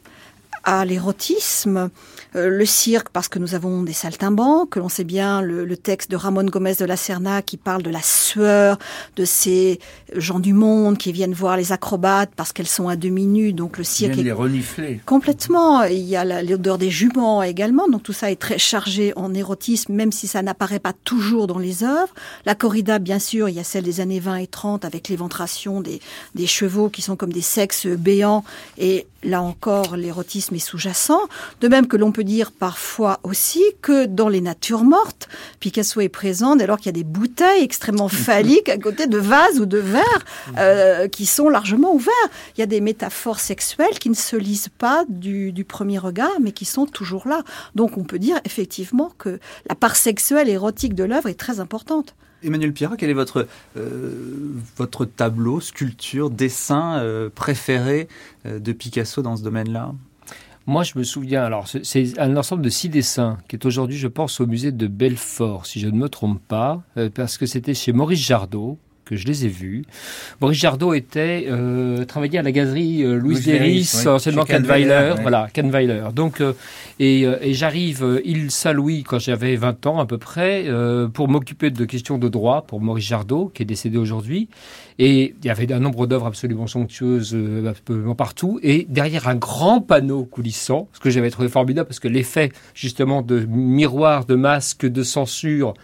[0.64, 1.90] à l'érotisme,
[2.36, 5.76] euh, le cirque parce que nous avons des saltimbanques, que l'on sait bien le, le,
[5.76, 8.78] texte de Ramon Gomez de la Serna qui parle de la sueur
[9.16, 9.80] de ces
[10.14, 13.78] gens du monde qui viennent voir les acrobates parce qu'elles sont à demi nues, donc
[13.78, 15.00] le cirque est les renifler.
[15.06, 15.82] complètement.
[15.84, 19.92] Il y a l'odeur des juments également, donc tout ça est très chargé en érotisme,
[19.92, 22.12] même si ça n'apparaît pas toujours dans les œuvres.
[22.46, 25.80] La corrida, bien sûr, il y a celle des années 20 et 30 avec l'éventration
[25.80, 26.00] des,
[26.34, 28.44] des chevaux qui sont comme des sexes béants
[28.78, 31.20] et là encore l'érotisme est sous-jacent.
[31.60, 35.28] De même que l'on peut dire parfois aussi que dans les natures mortes,
[35.60, 39.18] Picasso est présent dès lors qu'il y a des bouteilles extrêmement phalliques à côté de
[39.18, 40.24] vases ou de verres
[40.58, 42.14] euh, qui sont largement ouverts.
[42.56, 46.40] Il y a des métaphores sexuelles qui ne se lisent pas du, du premier regard,
[46.40, 47.42] mais qui sont toujours là.
[47.74, 51.60] Donc on peut dire effectivement que la part sexuelle et érotique de l'œuvre est très
[51.60, 52.14] importante.
[52.42, 54.12] Emmanuel Pierre, quel est votre, euh,
[54.76, 58.08] votre tableau, sculpture, dessin euh, préféré
[58.46, 59.92] euh, de Picasso dans ce domaine-là?
[60.70, 64.06] Moi, je me souviens, alors c'est un ensemble de six dessins qui est aujourd'hui, je
[64.06, 66.84] pense, au musée de Belfort, si je ne me trompe pas,
[67.16, 68.78] parce que c'était chez Maurice Jardot,
[69.10, 69.82] que je les ai vus.
[70.40, 74.08] Maurice Jardot était euh, travaillait à la galerie euh, Louise Déris, oui.
[74.08, 75.22] anciennement Kahnweiler, ouais.
[75.22, 75.48] voilà.
[76.14, 76.52] Donc euh,
[77.00, 80.66] et, euh, et j'arrive île Saint-Louis quand j'avais 20 ans à peu près
[81.12, 84.48] pour m'occuper de questions de droit pour Maurice Jardot qui est décédé aujourd'hui
[85.00, 89.80] et il y avait un nombre d'œuvres absolument somptueuses absolument partout et derrière un grand
[89.80, 94.86] panneau coulissant, ce que j'avais trouvé formidable parce que l'effet justement de miroir, de masque,
[94.86, 95.74] de censure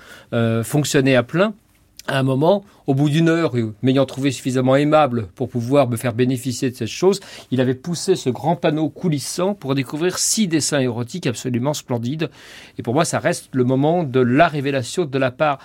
[0.62, 1.54] fonctionnait à plein
[2.08, 6.14] à un moment, au bout d'une heure, m'ayant trouvé suffisamment aimable pour pouvoir me faire
[6.14, 10.80] bénéficier de cette chose, il avait poussé ce grand panneau coulissant pour découvrir six dessins
[10.80, 12.30] érotiques absolument splendides.
[12.78, 15.58] Et pour moi, ça reste le moment de la révélation de la part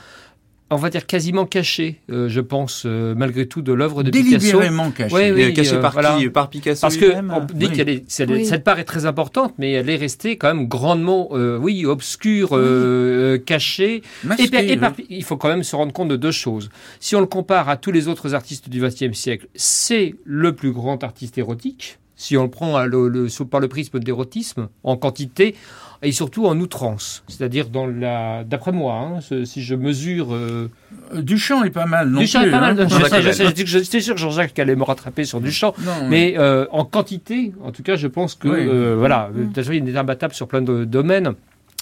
[0.72, 4.90] on va dire quasiment caché, euh, je pense, euh, malgré tout, de l'œuvre de Délibérément
[4.90, 5.16] Picasso.
[5.16, 5.32] caché.
[5.34, 6.18] Oui, oui, caché euh, par voilà.
[6.18, 6.30] qui?
[6.30, 7.72] Par Picasso Parce que on dit oui.
[7.72, 8.46] qu'elle est, est, oui.
[8.46, 12.54] cette part est très importante, mais elle est restée quand même grandement, euh, oui, obscure,
[12.54, 13.42] oui.
[13.46, 14.02] cachée.
[14.24, 14.80] Masquée, et, et
[15.10, 16.70] il faut quand même se rendre compte de deux choses.
[17.00, 20.72] Si on le compare à tous les autres artistes du XXe siècle, c'est le plus
[20.72, 21.98] grand artiste érotique.
[22.16, 25.56] Si on le prend à le, le, par le prisme d'érotisme, en quantité,
[26.04, 30.34] et surtout en outrance, c'est-à-dire dans la, d'après moi, hein, si je mesure.
[30.34, 30.70] Euh...
[31.14, 32.10] Duchamp est pas mal.
[32.10, 32.80] Non Duchamp plus, est pas mal.
[32.80, 32.88] Hein.
[32.90, 36.36] Je sais, je sais, j'étais sûr que Jean-Jacques allait me rattraper sur Duchamp, non, mais
[36.38, 38.68] euh, en quantité, en tout cas, je pense que oui.
[38.68, 39.74] euh, voilà, mmh.
[39.74, 41.34] il est imbattable sur plein de domaines.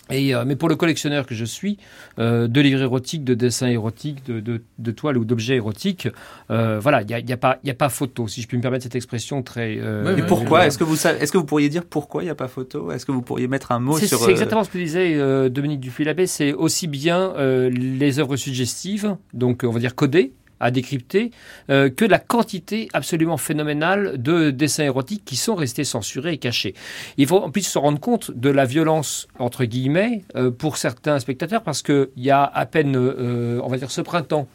[0.10, 1.78] Et, euh, mais pour le collectionneur que je suis,
[2.18, 6.08] euh, de livres érotiques, de dessins érotiques, de, de, de toiles ou d'objets érotiques,
[6.50, 8.58] euh, voilà, il n'y a, y a, pas, y a pas photo, si je puis
[8.58, 9.78] me permettre cette expression très...
[9.80, 12.32] Euh, mais pourquoi Est-ce que, vous savez, est-ce que vous pourriez dire pourquoi il n'y
[12.32, 12.92] a pas photo?
[12.92, 14.20] Est-ce que vous pourriez mettre un mot sur...
[14.20, 19.16] C'est exactement ce que disait euh, Dominique Dufy-Labbé, c'est aussi bien euh, les œuvres suggestives,
[19.34, 21.32] donc on va dire codées, à décrypter
[21.70, 26.74] euh, que la quantité absolument phénoménale de dessins érotiques qui sont restés censurés et cachés.
[27.18, 31.20] Il faut en plus se rendre compte de la violence entre guillemets euh, pour certains
[31.20, 34.48] spectateurs parce que il y a à peine, euh, on va dire ce printemps,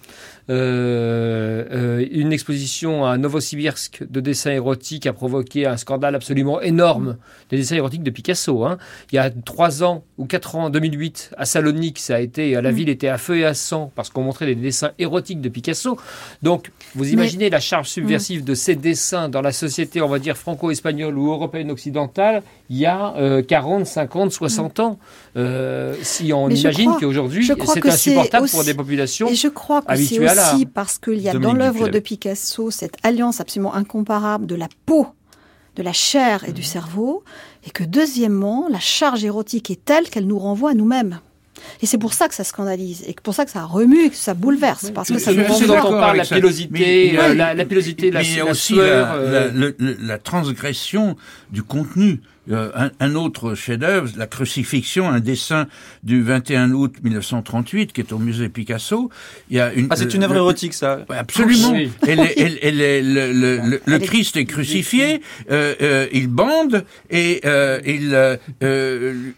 [0.51, 7.17] euh, euh, une exposition à Novosibirsk de dessins érotiques a provoqué un scandale absolument énorme
[7.51, 8.65] des dessins érotiques de Picasso.
[8.65, 8.79] Hein.
[9.11, 12.61] Il y a trois ans ou quatre ans, en 2008, à Salonique, ça a été,
[12.61, 15.49] la ville était à feu et à sang parce qu'on montrait des dessins érotiques de
[15.49, 15.99] Picasso.
[16.43, 17.51] Donc, vous imaginez Mais...
[17.51, 18.45] la charge subversive mmh.
[18.45, 22.87] de ces dessins dans la société, on va dire franco-espagnole ou européenne occidentale, il y
[22.87, 24.83] a euh, 40, 50, 60 mmh.
[24.83, 24.99] ans.
[25.37, 28.57] Euh, si on Mais imagine qu'aujourd'hui, c'est insupportable aussi...
[28.57, 31.89] pour des populations Et je crois que habituées aussi parce qu'il y a dans l'œuvre
[31.89, 35.09] de Picasso cette alliance absolument incomparable de la peau,
[35.77, 36.55] de la chair et mmh.
[36.55, 37.25] du cerveau,
[37.67, 41.21] et que deuxièmement, la charge érotique est telle qu'elle nous renvoie à nous-mêmes.
[41.83, 44.17] Et c'est pour ça que ça scandalise, et pour ça que ça remue, et que
[44.17, 45.67] ça bouleverse, parce que ça nous renvoie.
[45.67, 48.45] dont on parle, la pilosité, mais, euh, la, la, pilosité, mais la, il y a
[48.45, 49.73] la aussi sueur, la, euh...
[49.79, 51.17] la, la, transgression
[51.51, 52.21] du contenu.
[52.51, 55.67] Euh, un, un, autre chef-d'œuvre, la crucifixion, un dessin
[56.03, 59.11] du 21 août 1938 qui est au musée Picasso.
[59.49, 59.87] Il y a une.
[59.89, 61.05] Ah, c'est une œuvre érotique, ça.
[61.09, 61.73] Absolument.
[61.73, 61.91] Oui.
[62.07, 66.29] elle est, elle, elle est, le, le, le, le, Christ est crucifié, euh, euh, il
[66.29, 68.15] bande et euh, il,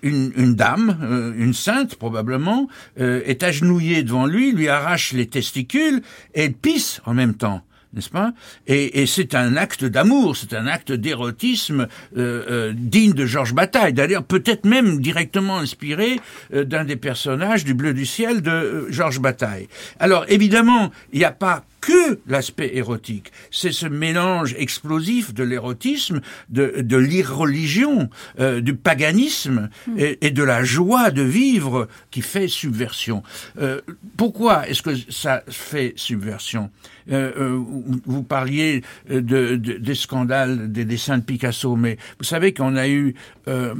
[0.03, 6.03] une, une, dame, une sainte probablement, est agenouillée devant lui, lui arrache les testicules
[6.35, 7.63] et elle pisse en même temps
[7.95, 8.33] n'est-ce pas?
[8.67, 13.55] Et, et c'est un acte d'amour, c'est un acte d'érotisme euh, euh, digne de Georges
[13.55, 13.93] Bataille.
[13.93, 16.21] D'ailleurs, peut-être même directement inspiré
[16.53, 19.69] euh, d'un des personnages du Bleu du ciel de Georges Bataille.
[19.99, 23.31] Alors, évidemment, il n'y a pas que l'aspect érotique.
[23.53, 30.43] C'est ce mélange explosif de l'érotisme, de, de l'irreligion, euh, du paganisme et, et de
[30.43, 33.23] la joie de vivre qui fait subversion.
[33.61, 33.81] Euh,
[34.17, 36.71] pourquoi est-ce que ça fait subversion?
[37.13, 42.25] Euh, euh, vous- vous parliez de, de- des scandales des dessins de Picasso, mais vous
[42.25, 43.15] savez qu'on a eu
[43.47, 43.75] euh,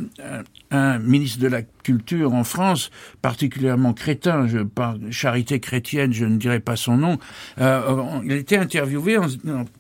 [0.77, 2.91] un, ministre de la culture en France
[3.23, 7.19] particulièrement crétin, par charité chrétienne, je ne dirai pas son nom.
[7.61, 9.17] Euh, il était interviewé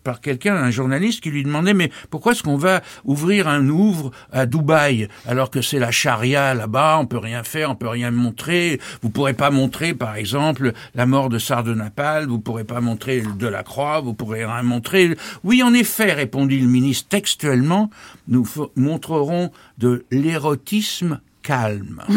[0.04, 4.10] par quelqu'un, un journaliste, qui lui demandait mais pourquoi est-ce qu'on va ouvrir un ouvre
[4.32, 8.10] à Dubaï alors que c'est la charia là-bas, on peut rien faire, on peut rien
[8.10, 8.80] montrer.
[9.02, 13.46] Vous pourrez pas montrer, par exemple, la mort de Sardenapal, vous pourrez pas montrer de
[13.46, 15.16] la croix, vous pourrez rien montrer.
[15.44, 17.90] Oui, en effet, répondit le ministre textuellement,
[18.28, 22.02] nous montrerons de l'érotisme calme.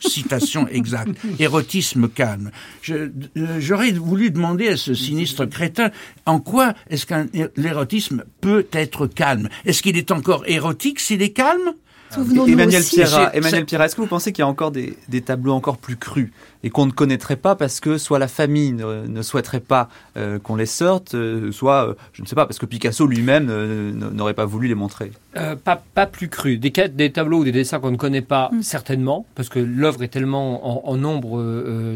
[0.00, 1.14] Citation exacte.
[1.38, 2.50] Érotisme calme.
[2.88, 3.10] Euh,
[3.58, 5.90] J'aurais voulu demander à ce sinistre crétin
[6.24, 9.50] en quoi est-ce qu'un l'érotisme peut être calme?
[9.66, 11.74] Est-ce qu'il est encore érotique s'il est calme?
[12.14, 15.76] Souvenons-nous Emmanuel Pierrat, est-ce que vous pensez qu'il y a encore des, des tableaux encore
[15.78, 16.32] plus crus?
[16.62, 20.38] Et qu'on ne connaîtrait pas parce que soit la famille ne, ne souhaiterait pas euh,
[20.38, 23.92] qu'on les sorte, euh, soit, euh, je ne sais pas, parce que Picasso lui-même euh,
[23.92, 26.58] n'aurait pas voulu les montrer Euh, pas, pas plus cru.
[26.58, 26.70] Des,
[27.12, 28.62] tableaux ou des dessins qu'on ne connaît pas, Mm.
[28.62, 31.38] certainement, parce que l'œuvre est tellement en, en nombre,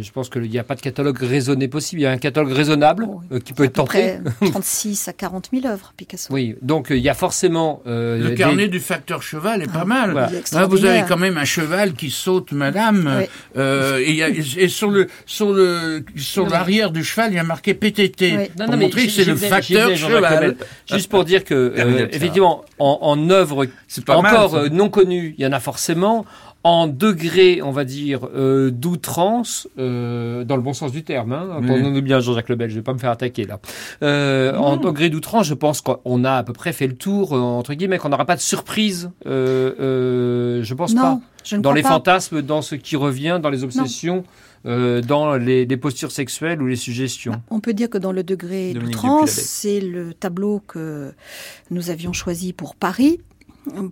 [0.00, 2.00] je pense qu'il n'y a pas de catalogue raisonné possible.
[2.00, 4.18] Il y a un catalogue raisonnable euh, qui peut à être peu tenté.
[4.38, 6.32] près 36 à 40 000 œuvres, Picasso.
[6.32, 7.82] Oui, donc euh, il y a forcément...
[7.86, 10.12] euh, Le des- carnet du facteur cheval est pas mal.
[10.12, 10.28] Voilà.
[10.30, 13.16] Il est Hein, vous avez quand même un cheval qui saute, madame.
[13.20, 13.26] Oui.
[13.56, 17.36] Euh, et, il y a- et sur le sur le sur l'arrière du cheval, il
[17.36, 18.50] y a marqué PTT Oui.
[18.66, 20.56] pour montrer que c'est le facteur cheval.
[20.90, 25.44] Juste pour dire que, euh, effectivement, en, en œuvre mal, encore euh, non connue, il
[25.44, 26.24] y en a forcément.
[26.66, 31.58] En degré, on va dire, euh, d'outrance, euh, dans le bon sens du terme, hein,
[31.60, 31.70] Oui.
[31.70, 33.60] entendons-nous bien Jean-Jacques Lebel, je vais pas me faire attaquer là.
[34.02, 37.38] Euh, en degré d'outrance, je pense qu'on a à peu près fait le tour, euh,
[37.38, 41.20] entre guillemets, qu'on n'aura pas de surprise, euh, euh, je pense Non, pas.
[41.44, 41.90] je ne dans les pas.
[41.90, 44.24] fantasmes, dans ce qui revient, dans les obsessions,
[44.64, 47.42] euh, dans les, les postures sexuelles ou les suggestions.
[47.50, 51.12] On peut dire que dans le degré d'outrance, c'est le tableau que
[51.70, 53.20] nous avions choisi pour Paris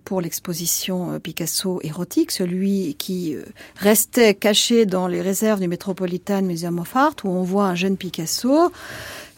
[0.04, 3.44] pour l'exposition euh, Picasso érotique, celui qui euh,
[3.76, 7.96] restait caché dans les réserves du Metropolitan Museum of Art, où on voit un jeune
[7.96, 8.72] Picasso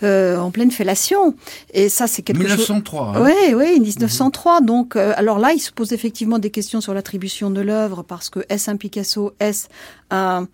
[0.04, 1.34] euh, en pleine fellation.
[1.72, 2.58] Et ça, c'est quelque chose...
[2.68, 3.12] 1903.
[3.16, 3.22] hein.
[3.24, 4.60] Oui, oui, 1903.
[4.60, 8.30] Donc, euh, alors là, il se pose effectivement des questions sur l'attribution de l'œuvre parce
[8.30, 9.68] que est-ce un Picasso, est-ce
[10.10, 10.46] un,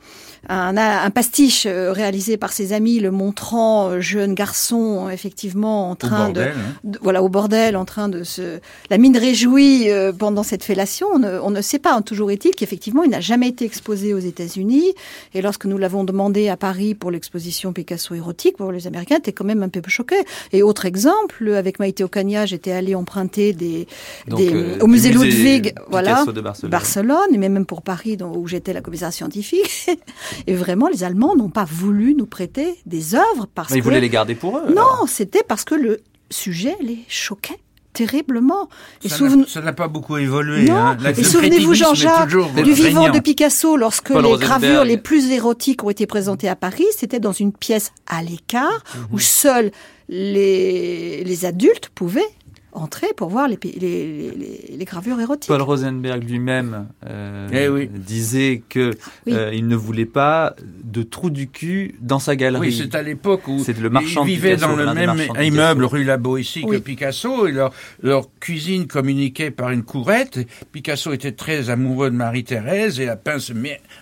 [0.48, 6.26] un, un pastiche euh, réalisé par ses amis, le montrant jeune garçon effectivement en train
[6.26, 6.54] bordel, de, hein.
[6.84, 8.60] de- voilà au bordel, en train de se
[8.90, 11.08] la mine réjouie pendant cette fellation.
[11.12, 12.00] On ne, on ne sait pas.
[12.02, 14.94] Toujours est-il qu'effectivement, il n'a jamais été exposé aux États-Unis.
[15.34, 19.46] Et lorsque nous l'avons demandé à Paris pour l'exposition Picasso érotique, pour les Américains quand
[19.46, 20.22] même un peu choqués.
[20.52, 23.86] Et autre exemple, avec Maïté Ocaña, j'étais allée emprunter des,
[24.28, 26.70] Donc, des- euh, au musée musée Ludwig, voilà, de Barcelone.
[26.70, 29.88] Barcelone, mais même pour Paris, où j'étais la commissaire scientifique.
[30.46, 33.84] et vraiment, les Allemands n'ont pas voulu nous prêter des œuvres parce Mais ils que
[33.84, 34.74] voulaient les garder pour eux.
[34.74, 36.00] non, c'était parce que le
[36.30, 37.58] sujet les choquait
[37.92, 38.68] terriblement.
[39.04, 40.64] Et Ça n'a- pas beaucoup évolué.
[40.64, 40.76] non.
[40.76, 40.96] hein.
[41.16, 42.28] Et souvenez-vous, Jean-Jacques,
[42.62, 44.60] du vivant de Picasso, lorsque Paul les Rosenberg.
[44.60, 48.82] gravures les plus érotiques ont été présentées à Paris, c'était dans une pièce à l'écart
[49.12, 49.70] où seuls
[50.08, 52.28] les, les adultes pouvaient
[52.72, 55.48] entrer pour voir les, pi- les, les- les gravures érotiques.
[55.48, 57.88] Paul Rosenberg lui-même euh, Eh oui.
[57.92, 58.90] disait que
[59.26, 59.32] Oui.
[59.34, 60.54] euh, il ne voulait pas
[60.84, 62.68] de trou du cul dans sa galerie.
[62.68, 66.04] Oui, c'est à l'époque où le marchand ils vivaient Picasso, dans le même immeuble rue
[66.04, 66.76] Labo ici Oui.
[66.76, 70.38] que Picasso et leur, leur cuisine communiquait par une courette.
[70.72, 73.52] Picasso était très amoureux de Marie-Thérèse et a peint ce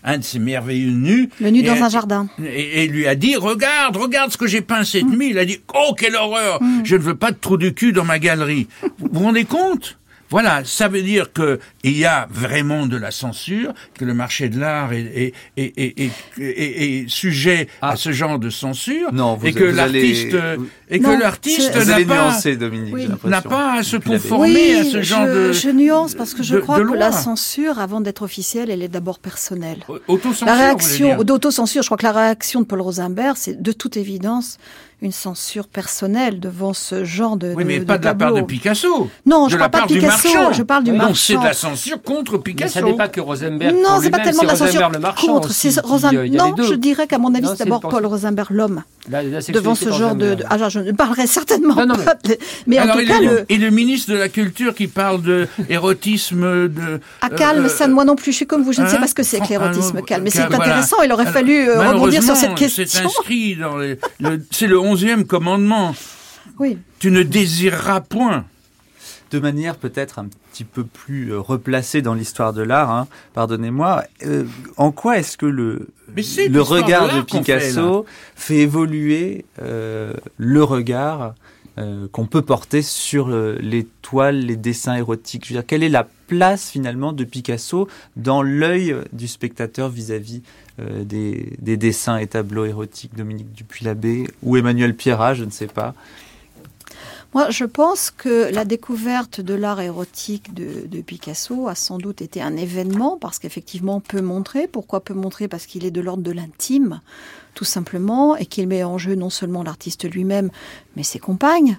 [0.04, 1.30] un de ses merveilleux nus.
[1.40, 2.28] Le nu Et dans a- un jardin.
[2.44, 5.30] Et, et lui a dit, regarde, regarde ce que j'ai peint cette nuit.
[5.30, 8.04] Il a dit, oh, quelle horreur Je ne veux pas de trou du cul dans
[8.04, 8.67] ma galerie.
[8.98, 9.96] Vous vous rendez compte?
[10.30, 14.50] Voilà, ça veut dire que il y a vraiment de la censure, que le marché
[14.50, 17.92] de l'art est, est, est, est, est- est- est sujet Ah.
[17.92, 21.22] à ce genre de censure, Non, vous- et que allez- l'artiste vous- et Non, que
[21.22, 23.02] l'artiste c'est- Vous n'a pas nuancer, Dominique, Oui.
[23.04, 23.30] j'ai l'impression.
[23.30, 26.42] n'a pas à se conformer Oui, à ce genre je, de je nuance parce que
[26.42, 29.78] je de- crois de que la censure, avant d'être officielle, elle est d'abord personnelle.
[30.08, 30.46] autocensure.
[30.46, 34.58] La réaction d'autocensure, je crois que la réaction de Paul Rosenberg, c'est de toute évidence
[35.00, 38.40] une censure personnelle devant ce genre de Oui, mais de- pas de la part de.
[38.42, 39.08] Picasso.
[39.26, 41.14] Non, je de parle pas de Picasso, je parle du Donc marchand.
[41.14, 42.72] c'est de la censure contre Mais Picasso.
[42.80, 43.76] ça n'est pas que Rosenberg.
[43.76, 45.50] Non, c'est pas tellement de la Rosenberg censure contre.
[45.50, 47.64] aussi, C'est qui, Rosen- euh, il y a Non, je dirais qu'à mon avis, c'est
[47.64, 48.04] d'abord Paul.
[48.06, 48.82] Rosenberg l'homme.
[49.08, 50.46] Devant ce genre de, Rosenberg.
[50.50, 52.14] ah, je ne parlerai certainement Non, non, pas.
[52.24, 55.22] de- Mais en tout et, cas, le, et le ministre de la Culture qui parle
[55.22, 57.00] de érotisme de.
[57.22, 59.00] à calme, euh, ça, moi non plus, je suis comme vous, je ne sais hein
[59.00, 60.24] pas ce que c'est que l'érotisme ah, calme.
[60.24, 62.84] Mais c'est intéressant, il aurait fallu euh, rebondir sur cette question.
[62.86, 63.98] C'est inscrit dans les.
[64.20, 65.94] le- C'est le onzième commandement.
[66.58, 66.78] Oui.
[66.98, 68.44] Tu ne désireras point.
[69.30, 74.04] De manière peut-être un petit peu plus euh, replacée dans l'histoire de l'art, hein, pardonnez-moi,
[74.24, 74.44] euh,
[74.78, 75.88] en quoi est-ce que le,
[76.22, 81.34] c'est le regard de fait, Picasso fait, évoluer euh, le regard
[81.76, 85.44] euh, qu'on peut porter sur euh, les toiles, les dessins érotiques?
[85.44, 87.86] Je veux dire, quelle est la place finalement de Picasso
[88.16, 90.42] dans l'œil du spectateur vis-à-vis
[90.80, 95.66] euh, des, des dessins et tableaux érotiques Dominique Dupuis-Labbé ou Emmanuel Pierrat, je ne sais
[95.66, 95.94] pas.
[97.34, 102.22] Moi, je pense que la découverte de l'art érotique de, de, Picasso a sans doute
[102.22, 104.66] été un événement parce qu'effectivement peut montrer.
[104.66, 105.46] Pourquoi peut montrer?
[105.46, 107.02] Parce qu'il est de l'ordre de l'intime,
[107.54, 110.50] tout simplement, et qu'il met en jeu non seulement l'artiste lui-même,
[110.96, 111.78] mais ses compagnes,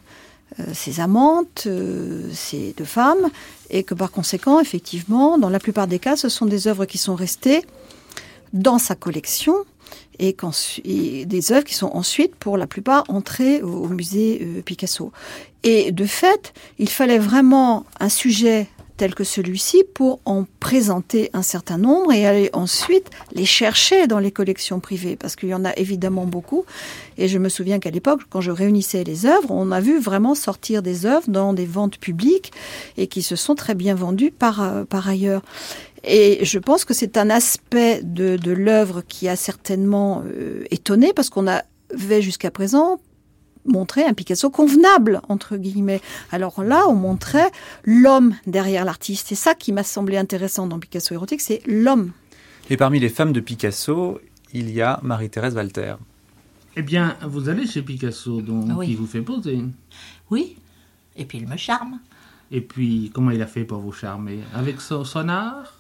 [0.60, 3.30] euh, ses amantes, euh, ses deux femmes,
[3.72, 7.00] et que par conséquent, effectivement, dans la plupart des cas, ce sont des œuvres qui
[7.00, 7.66] sont restées
[8.54, 9.54] dans sa collection
[10.20, 10.36] et,
[11.26, 15.12] des œuvres qui sont ensuite, pour la plupart, entrées au, au musée euh, Picasso.
[15.64, 18.68] Et de fait, il fallait vraiment un sujet
[19.00, 24.20] tel que celui-ci pour en présenter un certain nombre et aller ensuite les chercher dans
[24.20, 26.66] les collections privées, parce qu'il y en a évidemment beaucoup.
[27.18, 30.36] Et je me souviens qu'à l'époque, quand je réunissais les œuvres, on a vu vraiment
[30.36, 32.52] sortir des œuvres dans des ventes publiques
[32.98, 35.44] et qui se sont très bien vendues par, euh, par ailleurs.
[36.04, 41.14] Et je pense que c'est un aspect de, de l'œuvre qui a certainement euh, étonné,
[41.14, 43.00] parce qu'on avait jusqu'à présent
[43.70, 46.02] montré un Picasso convenable, entre guillemets.
[46.32, 47.52] Alors là, on montrait
[47.84, 49.28] l'homme derrière l'artiste.
[49.30, 52.12] C'est ça qui m'a semblé intéressant dans Picasso érotique, c'est l'homme.
[52.70, 54.20] Et parmi les femmes de Picasso,
[54.54, 55.96] il y a Marie-Thérèse Walter.
[56.76, 58.88] Eh bien, vous allez chez Picasso, donc, oui.
[58.88, 59.60] qui vous fait poser.
[60.30, 60.58] Oui,
[61.18, 62.00] et puis il me charme.
[62.52, 64.40] Et puis, comment il a fait pour vous charmer?
[64.54, 65.79] Avec son, son art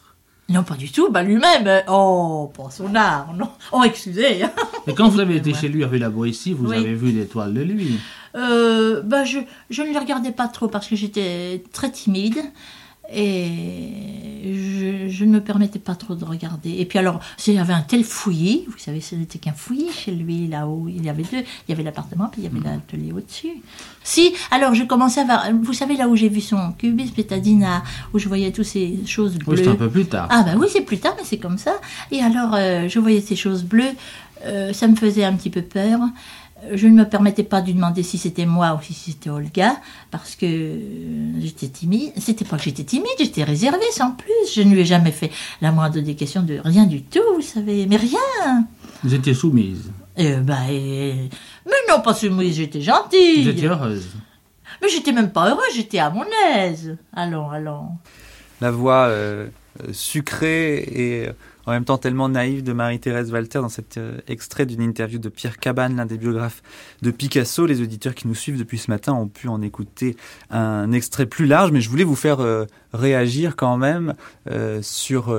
[0.50, 1.84] non, pas du tout, bah lui-même.
[1.88, 3.50] Oh, pas son art, non.
[3.72, 4.42] Oh, excusez.
[4.88, 6.78] Et quand vous avez été chez lui avec la Boétie, vous oui.
[6.78, 8.00] avez vu des toiles de lui
[8.36, 9.40] euh, bah je,
[9.72, 12.38] je ne les regardais pas trop parce que j'étais très timide
[13.14, 16.76] et je, je, ne me permettais pas trop de regarder.
[16.80, 19.92] Et puis alors, il y avait un tel fouillis, vous savez, ce n'était qu'un fouillis
[19.92, 20.88] chez lui, là-haut.
[20.88, 23.62] Il y avait deux, il y avait l'appartement, puis il y avait l'atelier au-dessus.
[24.04, 27.84] Si, alors je commençais à voir, vous savez, là où j'ai vu son cubisme pétadina,
[28.14, 29.56] où je voyais toutes ces choses bleues.
[29.56, 30.28] Oui, c'est un peu plus tard.
[30.32, 31.74] Ah ben oui, c'est plus tard, mais c'est comme ça.
[32.12, 33.94] Et alors, euh, je voyais ces choses bleues,
[34.46, 36.00] euh, ça me faisait un petit peu peur
[36.74, 39.76] je ne me permettais pas de lui demander si c'était moi ou si c'était Olga,
[40.12, 40.80] parce que
[41.40, 42.12] j'étais timide.
[42.18, 44.54] C'était pas que j'étais timide, j'étais réservée sans plus.
[44.54, 45.32] Je ne lui ai jamais fait
[45.62, 48.68] la moindre des questions de rien du tout, vous savez, mais rien.
[49.04, 51.30] Vous étiez soumise euh, bah, et...
[51.66, 53.44] Mais non, pas soumise, j'étais gentille.
[53.44, 54.10] Vous étiez heureuse
[54.82, 56.98] Mais j'étais même pas heureuse, j'étais à mon aise.
[57.14, 57.90] Allons, allons.
[58.60, 59.48] La voix euh,
[59.94, 61.30] sucrée et
[61.70, 65.30] en même temps tellement naïve de Marie-Thérèse Walter dans cet euh, extrait d'une interview de
[65.30, 66.64] Pierre Cabane, l'un des biographes
[67.04, 67.68] de Picasso.
[67.68, 70.18] Les auditeurs qui nous suivent depuis ce matin ont pu en écouter
[70.50, 74.14] un extrait plus large, mais je voulais vous faire euh, réagir quand même
[74.50, 75.38] euh, sur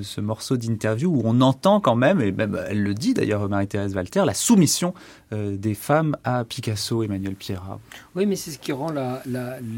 [0.00, 3.94] ce morceau d'interview où on entend quand même, et même elle le dit d'ailleurs Marie-Thérèse
[3.94, 4.94] Walter, la soumission
[5.32, 7.78] des femmes à Picasso, Emmanuel Pierrat.
[8.16, 8.92] Oui, mais c'est ce qui rend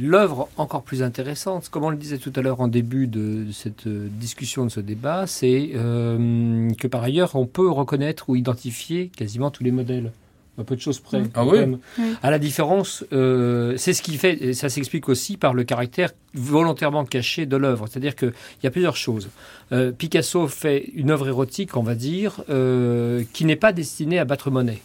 [0.00, 1.68] l'œuvre encore plus intéressante.
[1.70, 5.26] Comme on le disait tout à l'heure en début de, cette discussion, de ce débat,
[5.26, 10.12] c'est euh, que par ailleurs on peut reconnaître ou identifier quasiment tous les modèles.
[10.60, 11.22] Un peu de choses près.
[11.34, 11.58] Ah oui.
[11.98, 12.04] oui.
[12.22, 16.10] À la différence, euh, c'est ce qui fait, et ça s'explique aussi par le caractère
[16.34, 17.86] volontairement caché de l'œuvre.
[17.88, 18.32] C'est-à-dire qu'il
[18.62, 19.28] y a plusieurs choses.
[19.72, 24.24] Euh, Picasso fait une œuvre érotique, on va dire, euh, qui n'est pas destinée à
[24.24, 24.82] battre monnaie.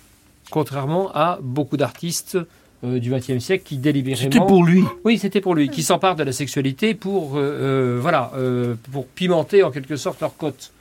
[0.49, 2.38] Contrairement à beaucoup d'artistes
[2.84, 4.32] euh, du XXe siècle qui délibérément.
[4.32, 4.84] C'était pour lui.
[5.05, 9.63] Oui, c'était pour lui, qui s'emparent de la sexualité pour, euh, voilà, euh, pour pimenter
[9.63, 10.71] en quelque sorte leur cote.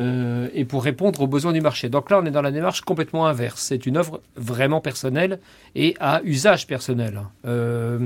[0.00, 1.90] Euh, et pour répondre aux besoins du marché.
[1.90, 3.60] Donc là, on est dans la démarche complètement inverse.
[3.60, 5.40] C'est une œuvre vraiment personnelle
[5.74, 7.20] et à usage personnel.
[7.46, 7.98] Euh,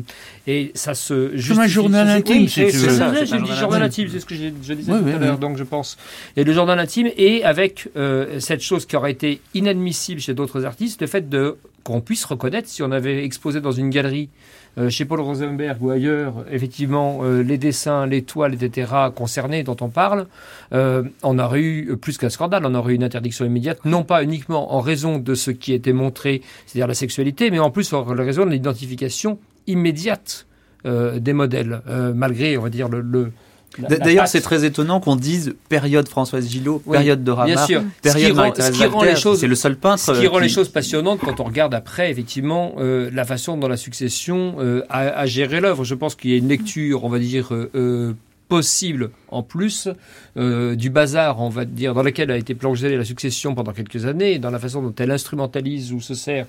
[0.49, 2.49] et ça se Comme un journal intime.
[2.49, 5.18] C'est ça, j'ai dit journal intime, c'est ce que je disais oui, tout oui, à
[5.18, 5.40] l'heure, oui.
[5.40, 5.97] donc je pense.
[6.36, 10.64] Et le journal intime, et avec euh, cette chose qui aurait été inadmissible chez d'autres
[10.64, 14.30] artistes, le fait de qu'on puisse reconnaître si on avait exposé dans une galerie
[14.76, 19.76] euh, chez Paul Rosenberg ou ailleurs, effectivement, euh, les dessins, les toiles, etc., concernés dont
[19.80, 20.26] on parle,
[20.72, 24.24] euh, on aurait eu plus qu'un scandale, on aurait eu une interdiction immédiate, non pas
[24.24, 28.03] uniquement en raison de ce qui était montré, c'est-à-dire la sexualité, mais en plus en
[28.03, 30.47] raison de l'identification immédiate
[30.85, 31.80] des modèles,
[32.14, 33.32] malgré, on va dire, le, le
[33.79, 37.83] D'ailleurs, c'est très étonnant qu'on dise période Françoise Gillot, oui, période de Ramar, bien sûr.
[38.03, 40.03] période Marie-Thérèse C'est le seul peintre.
[40.03, 40.45] Ce qui rend qui...
[40.45, 44.83] les choses passionnantes quand on regarde après, effectivement, euh, la façon dont la succession euh,
[44.89, 45.85] a, a, géré l'œuvre.
[45.85, 48.14] Je pense qu'il y a une lecture, on va dire, euh,
[48.49, 49.89] possible en plus
[50.37, 54.07] euh, du bazar, on va dire, dans lequel a été plongée la succession pendant quelques
[54.07, 56.47] années, dans la façon dont elle instrumentalise ou se sert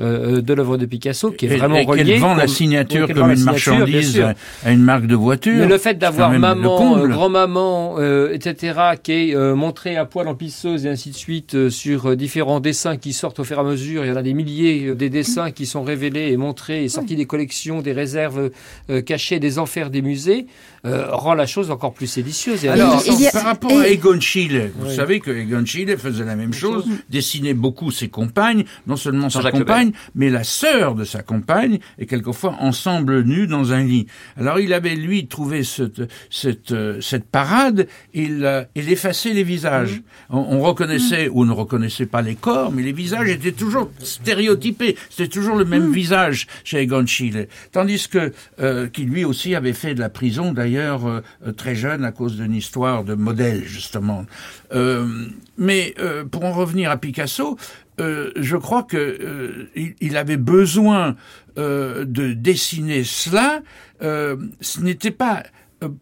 [0.00, 2.18] euh, de l'œuvre de Picasso, qui est Et- vraiment et reliée.
[2.18, 4.20] vend la signature comme une marchandise
[4.64, 5.54] à- une marque de voiture.
[5.56, 10.28] Mais le fait d'avoir maman, euh, grand-maman, euh, etc., qui est euh, montrée à poil
[10.28, 13.56] en pisseuse et ainsi de suite euh, sur euh, différents dessins qui sortent au fur
[13.56, 14.04] et à mesure.
[14.04, 16.88] Il y en a des milliers euh, des dessins qui sont révélés et montrés et
[16.88, 18.50] sortis des collections, des réserves
[18.90, 20.46] euh, cachées, des enfers des musées,
[20.84, 22.64] euh, rend la chose encore plus séditieuse.
[22.64, 24.94] Et Alors, par rapport à Egon Schiele, vous Oui.
[24.94, 29.40] savez que Egon Schiele faisait la même chose, dessinait beaucoup ses compagnes, non seulement sa
[29.40, 29.54] Jean-Jacques
[29.86, 34.06] compagne, mais la sœur de sa compagne, et quelquefois ensemble nus dans un lit.
[34.36, 39.44] Alors il avait, lui, trouvé cette, cette, euh, cette parade, il, euh, il effaçait les
[39.44, 40.02] visages.
[40.30, 43.90] On, on reconnaissait, ou on ne reconnaissait pas les corps, mais les visages étaient toujours
[44.00, 47.48] stéréotypés, c'était toujours le même visage chez Egon Schiele.
[47.72, 51.74] Tandis que, euh, qui lui aussi avait fait de la prison, d'ailleurs, euh, euh, très
[51.74, 54.26] jeune, à cause d'une histoire de modèle, justement.
[54.72, 57.56] Euh, mais euh, pour en revenir à Picasso,
[58.00, 61.16] euh, je crois que il, avait besoin
[61.56, 63.62] de dessiner cela.
[64.00, 65.44] Ce n'était pas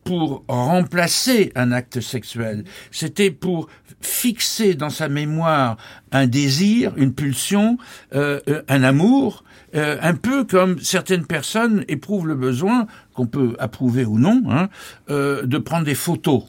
[0.05, 3.69] pour remplacer un acte sexuel, c'était pour
[4.01, 5.77] fixer dans sa mémoire
[6.13, 7.79] un désir, une pulsion,
[8.15, 9.45] euh, un amour,
[9.75, 14.69] euh, un peu comme certaines personnes éprouvent le besoin, qu'on peut approuver ou non, hein,
[15.11, 16.45] euh, de prendre des photos.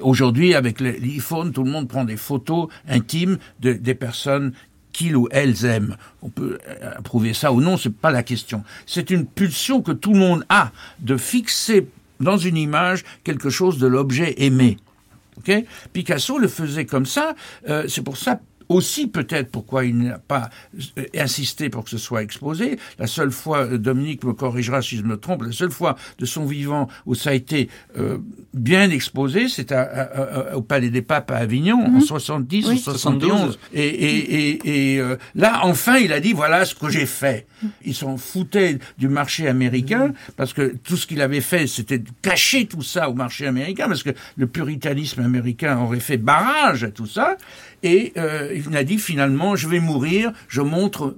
[0.00, 4.52] Aujourd'hui, avec l'iPhone, tout le monde prend des photos intimes de, des personnes
[4.92, 5.96] qu'ils ou elles aiment.
[6.20, 8.62] On peut euh, approuver ça ou non, c'est pas la question.
[8.86, 11.86] C'est une pulsion que tout le monde a de fixer
[12.20, 14.76] dans une image quelque chose de l'objet aimé.
[15.92, 17.34] Picasso le faisait comme ça.
[17.68, 18.38] euh, c'est pour ça
[18.72, 20.50] aussi peut-être pourquoi il n'a pas
[20.98, 22.78] euh, insisté pour que ce soit exposé.
[22.98, 26.24] La seule fois, euh, Dominique me corrigera si je me trompe, la seule fois de
[26.26, 27.68] son vivant où ça a été
[27.98, 28.18] euh,
[28.54, 32.74] bien exposé, c'est à- à- à- au Palais des Papes à Avignon en 70 Oui,
[32.74, 33.58] ou 71.
[33.72, 37.46] Et, et, et, et euh, là, enfin, il a dit voilà ce que j'ai fait.
[37.84, 42.08] Ils s'en foutaient du marché américain parce que tout ce qu'il avait fait, c'était de
[42.20, 46.90] cacher tout ça au marché américain parce que le puritanisme américain aurait fait barrage à
[46.90, 47.36] tout ça.
[47.82, 51.16] Et euh, il a dit finalement, je vais mourir, je montre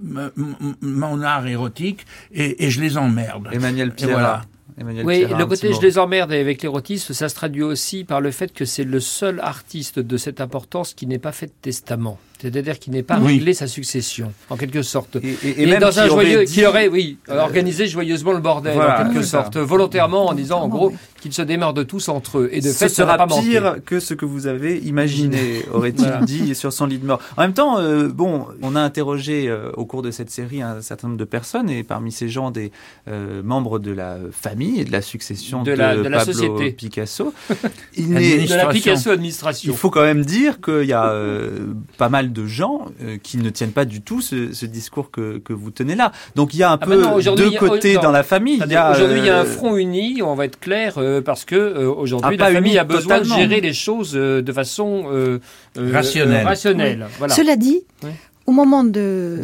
[0.81, 3.49] mon art érotique et, et je les emmerde.
[3.53, 4.11] Emmanuel Et Pierre.
[4.11, 4.43] voilà.
[4.79, 8.31] Emmanuel Oui, le côté je les emmerde avec l'érotisme, ça se traduit aussi par le
[8.31, 12.19] fait que c'est le seul artiste de cette importance qui n'ait pas fait de testament.
[12.45, 13.35] C'est-à-dire qui n'ait pas Oui.
[13.39, 15.17] réglé sa succession, en quelque sorte.
[15.17, 18.75] et Et, même dans un aurait joyeux, dit- qui aurait, oui, organisé joyeusement le bordel,
[18.75, 19.43] Voilà, en quelque ça.
[19.45, 20.93] sorte, volontairement, en disant en gros
[21.23, 22.51] qu'ils se démerdent tous entre eux.
[22.53, 23.49] Et de ce fait, ça sera pas manqué.
[23.49, 26.21] pire que ce que vous avez imaginé, aurait-il Voilà.
[26.21, 27.19] dit sur son lit de mort.
[27.39, 30.83] En même temps, euh, bon, on a interrogé euh, au cours de cette série un
[30.83, 32.73] certain nombre de personnes et parmi ces gens des
[33.09, 36.33] euh, membres de la famille et de la succession De de, la- de la Pablo
[36.35, 36.73] société.
[36.73, 37.33] Picasso.
[37.97, 39.73] Il n'est- De la Picasso administration.
[39.73, 41.59] Il faut quand même dire qu'il y a euh,
[41.97, 45.39] pas mal de gens euh, qui ne tiennent pas du tout ce, ce discours que,
[45.39, 46.13] que vous tenez là.
[46.35, 48.03] Donc il y a un Ah bah peu non, deux a- côtés non.
[48.03, 48.55] dans la famille.
[48.57, 50.61] Il y Attendez, a, Aujourd'hui, il y a un euh, front uni, on va être
[50.61, 53.37] clair, euh, parce que euh, aujourd'hui, Ah, la famille uni a besoin totalement.
[53.37, 55.39] de gérer les choses euh, de façon euh,
[55.79, 56.45] euh, Rationnelle.
[56.45, 57.07] euh, rationnelle.
[57.19, 57.35] Voilà.
[57.35, 58.11] Cela dit, Oui.
[58.47, 59.41] au moment de,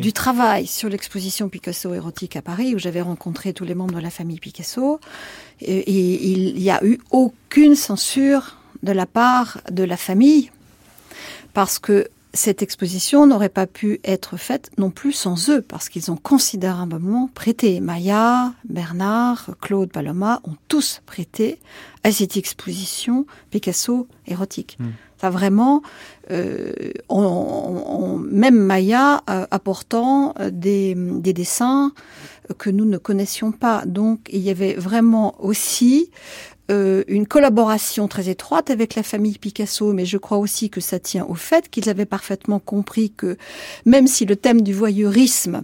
[0.00, 4.00] du travail sur l'exposition Picasso érotique à Paris, où j'avais rencontré tous les membres de
[4.00, 5.00] la famille Picasso,
[5.60, 10.50] et, et il n'y a eu aucune censure de la part de la famille,
[11.54, 16.10] parce que cette exposition n'aurait pas pu être faite non plus sans eux, parce qu'ils
[16.10, 17.80] ont considérablement prêté.
[17.80, 21.58] Maya, Bernard, Claude Paloma ont tous prêté
[22.04, 24.78] à cette exposition Picasso érotique.
[25.20, 25.82] Ça vraiment,
[26.30, 26.72] euh,
[27.10, 31.92] on- on- on- même Maya euh, apportant euh, des, des dessins
[32.58, 33.84] que nous ne connaissions pas.
[33.86, 36.10] Donc il y avait vraiment aussi
[36.72, 40.98] euh, une collaboration très étroite avec la famille Picasso, mais je crois aussi que ça
[40.98, 43.36] tient au fait qu'ils avaient parfaitement compris que
[43.84, 45.62] même si le thème du voyeurisme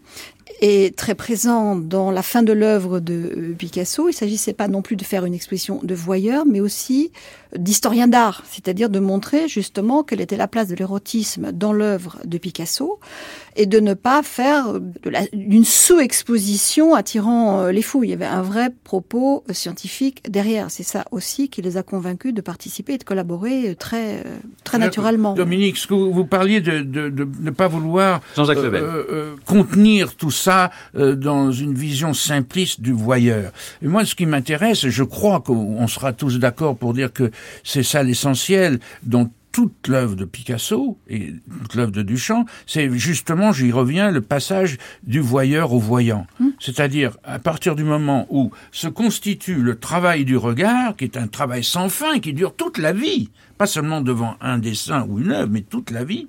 [0.60, 4.08] est très présent dans la fin de l'œuvre de euh, Picasso.
[4.08, 7.12] Il s'agissait pas non plus de faire une exposition de voyeur, mais aussi
[7.56, 12.38] d'historien d'art, c'est-à-dire de montrer justement quelle était la place de l'érotisme dans l'œuvre de
[12.38, 13.00] Picasso
[13.56, 18.04] et de ne pas faire de la- d'une sous-exposition attirant euh, les fous.
[18.04, 20.70] Il y avait un vrai propos euh, scientifique derrière.
[20.70, 24.22] C'est ça aussi qui les a convaincus de participer et de collaborer euh, très,
[24.64, 25.34] très naturellement.
[25.34, 29.34] Dominique, ce que vous vous parliez de, de, de ne pas vouloir euh, euh, euh,
[29.46, 33.52] contenir tout ça euh, dans une vision simpliste du voyeur.
[33.82, 37.30] Et moi, ce qui m'intéresse, je crois qu'on sera tous d'accord pour dire que
[37.64, 43.52] c'est ça l'essentiel, dont toute l'œuvre de Picasso et toute l'œuvre de Duchamp, c'est justement,
[43.52, 46.26] j'y reviens, le passage du voyeur au voyant.
[46.60, 51.26] C'est-à-dire, à partir du moment où se constitue le travail du regard, qui est un
[51.26, 55.32] travail sans fin, qui dure toute la vie, pas seulement devant un dessin ou une
[55.32, 56.28] œuvre, mais toute la vie,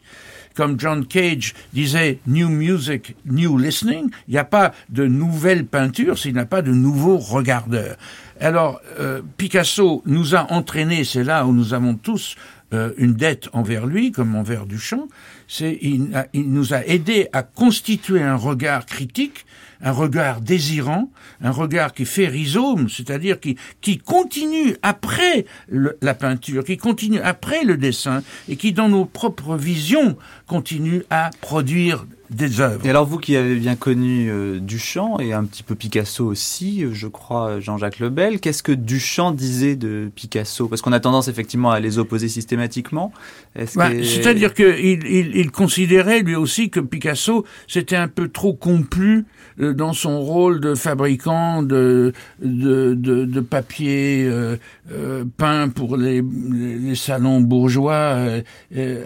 [0.55, 6.17] comme John Cage disait New music, new listening, il n'y a pas de nouvelle peinture
[6.17, 7.95] s'il n'y a pas de nouveaux regardeurs.
[8.39, 12.35] Alors, euh, Picasso nous a entraînés, c'est là où nous avons tous
[12.73, 15.07] euh, une dette envers lui, comme envers Duchamp,
[15.47, 19.45] c'est il, il nous a aidé à constituer un regard critique,
[19.81, 21.09] un regard désirant,
[21.41, 27.19] un regard qui fait rhizome, c'est-à-dire qui, qui continue après le- la peinture, qui continue
[27.21, 30.17] après le dessin, et qui, dans nos propres visions,
[30.49, 32.85] continue à produire des œuvres.
[32.85, 36.83] Et alors vous qui avez bien connu euh, Duchamp et un petit peu Picasso aussi,
[36.83, 40.67] euh, je crois euh, Jean-Jacques Lebel, qu'est-ce que Duchamp disait de Picasso?
[40.67, 43.11] Parce qu'on a tendance effectivement à les opposer systématiquement.
[43.55, 44.65] C'est-à-dire qu'il
[45.05, 49.25] il, il considérait lui aussi que Picasso s'était un peu trop complu
[49.59, 54.57] euh, dans son rôle de fabricant de, de, de, de papier euh,
[55.37, 56.23] peint pour les,
[56.93, 58.15] salons bourgeois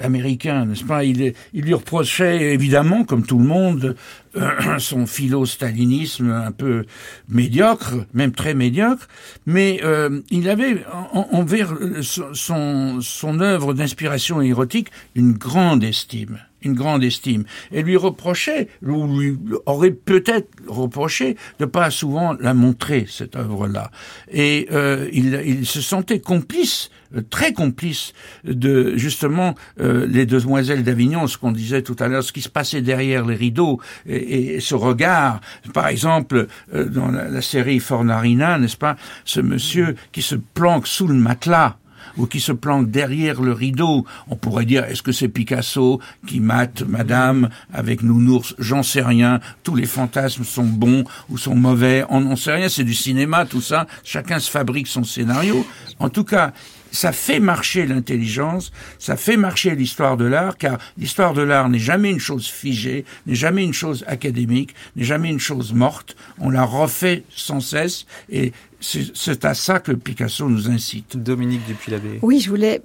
[0.02, 1.04] américains, n'est-ce pas?
[1.04, 3.95] Il, il lui reprochait évidemment, comme tout le monde,
[4.79, 6.86] son philo-stalinisme un peu
[7.29, 9.07] médiocre, même très médiocre,
[9.45, 15.84] mais euh, il avait en- en- envers euh, son, son, œuvre d'inspiration érotique une grande
[15.84, 22.38] estime une grande estime, et lui reprochait, ou lui aurait peut-être reproché de pas souvent
[22.39, 23.91] la montrer, cette œuvre-là.
[24.31, 26.89] Et euh, il, il se sentait complice,
[27.30, 32.32] très complice, de justement euh, les demoiselles d'Avignon, ce qu'on disait tout à l'heure, ce
[32.32, 35.41] qui se passait derrière les rideaux, et, et ce regard,
[35.74, 38.95] par exemple, euh, dans la, la série Fornarina, n'est-ce pas,
[39.26, 41.78] ce monsieur qui se planque sous le matelas,
[42.18, 44.05] ou qui se planque derrière le rideau.
[44.28, 48.53] On pourrait dire, est-ce que c'est Picasso qui mate Madame avec Nounours?
[48.59, 49.39] J'en sais rien.
[49.64, 52.03] Tous les fantasmes sont bons ou sont mauvais.
[52.09, 52.70] On n'en sait rien.
[52.70, 53.88] C'est du cinéma, tout ça.
[54.03, 55.66] Chacun se fabrique son scénario.
[55.97, 56.53] En tout cas,
[56.94, 61.80] ça fait marcher l'intelligence, ça fait marcher l'histoire de l'art, car l'histoire de l'art n'est
[61.80, 66.16] jamais une chose figée, n'est jamais une chose académique, n'est jamais une chose morte.
[66.39, 71.18] On la refait sans cesse, et c'est à ça que Picasso nous incite.
[71.18, 72.20] Dominique Dupuis-Labbé.
[72.22, 72.82] Oui, je voulais,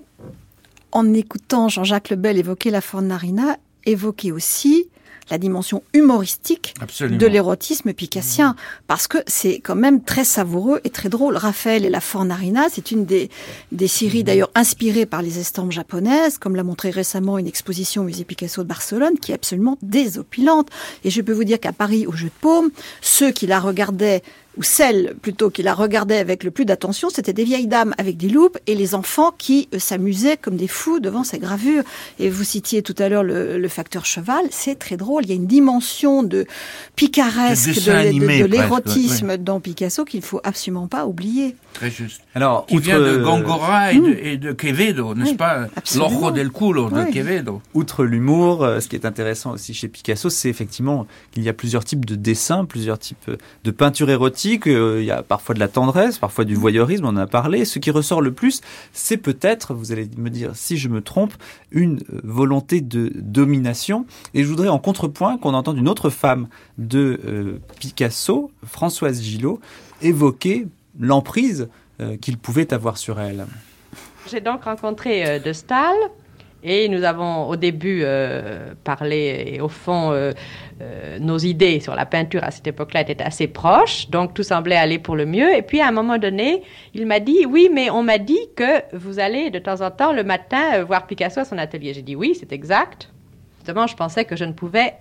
[0.90, 4.88] en écoutant Jean-Jacques Lebel évoquer la Fornarina, évoquer aussi
[5.30, 7.18] la dimension humoristique Absolument.
[7.18, 8.56] de l'érotisme picassien,
[8.86, 11.36] parce que c'est quand même très savoureux et très drôle.
[11.36, 13.30] Raphaël et la Fornarina, c'est une des,
[13.72, 18.04] des séries d'ailleurs inspirées par les estampes japonaises, comme l'a montré récemment une exposition au
[18.04, 20.68] musée Picasso de Barcelone, qui est absolument désopilante.
[21.04, 22.70] Et je peux vous dire qu'à Paris, au Jeu de Paume,
[23.00, 24.22] ceux qui la regardaient
[24.56, 28.16] ou celles plutôt qui la regardaient avec le plus d'attention, c'était des vieilles dames avec
[28.16, 31.84] des loupes et les enfants qui euh, s'amusaient comme des fous devant ces gravures.
[32.18, 35.24] Et vous citiez tout à l'heure le, le facteur cheval, c'est très drôle.
[35.24, 36.46] Il y a une dimension de
[36.96, 39.38] picaresque De l'érotisme ouais.
[39.38, 41.54] dans Picasso qu'il faut absolument pas oublier.
[41.74, 42.20] Très juste.
[42.34, 45.66] Alors, qui outre- vient de Gongora et de, et de Quevedo, n'est-ce Oui, pas?
[45.96, 47.10] L'ojo del culo de Oui.
[47.12, 47.62] Quevedo.
[47.74, 51.52] Outre l'humour, euh, ce qui est intéressant aussi chez Picasso, c'est effectivement qu'il y a
[51.52, 54.47] plusieurs types de dessins, plusieurs types euh, de peinture érotique.
[54.66, 57.64] Euh, Il y a parfois de la tendresse, parfois du voyeurisme, on en a parlé.
[57.64, 58.60] Ce qui ressort le plus,
[58.92, 61.34] c'est peut-être, vous allez me dire si je me trompe,
[61.70, 64.06] une euh, volonté de domination.
[64.34, 69.60] Et je voudrais en contrepoint qu'on entende une autre femme de euh, Picasso, Françoise Gillot,
[70.02, 70.66] évoquer
[70.98, 71.68] l'emprise
[72.00, 73.46] euh, qu'il pouvait avoir sur elle.
[74.30, 75.96] J'ai donc rencontré euh, De Stahl
[76.62, 80.32] et nous avons au début euh, parlé et au fond euh,
[80.80, 84.76] euh, nos idées sur la peinture à cette époque-là étaient assez proches, donc tout semblait
[84.76, 85.54] aller pour le mieux.
[85.54, 86.62] Et puis à un moment donné,
[86.94, 90.12] il m'a dit oui, mais on m'a dit que vous allez de temps en temps
[90.12, 91.94] le matin voir Picasso à son atelier.
[91.94, 93.08] J'ai dit oui, c'est exact.
[93.58, 94.94] Justement, je pensais que je ne pouvais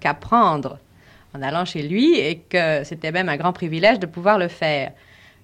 [0.00, 0.78] qu'apprendre
[1.34, 4.92] en allant chez lui et que c'était même un grand privilège de pouvoir le faire.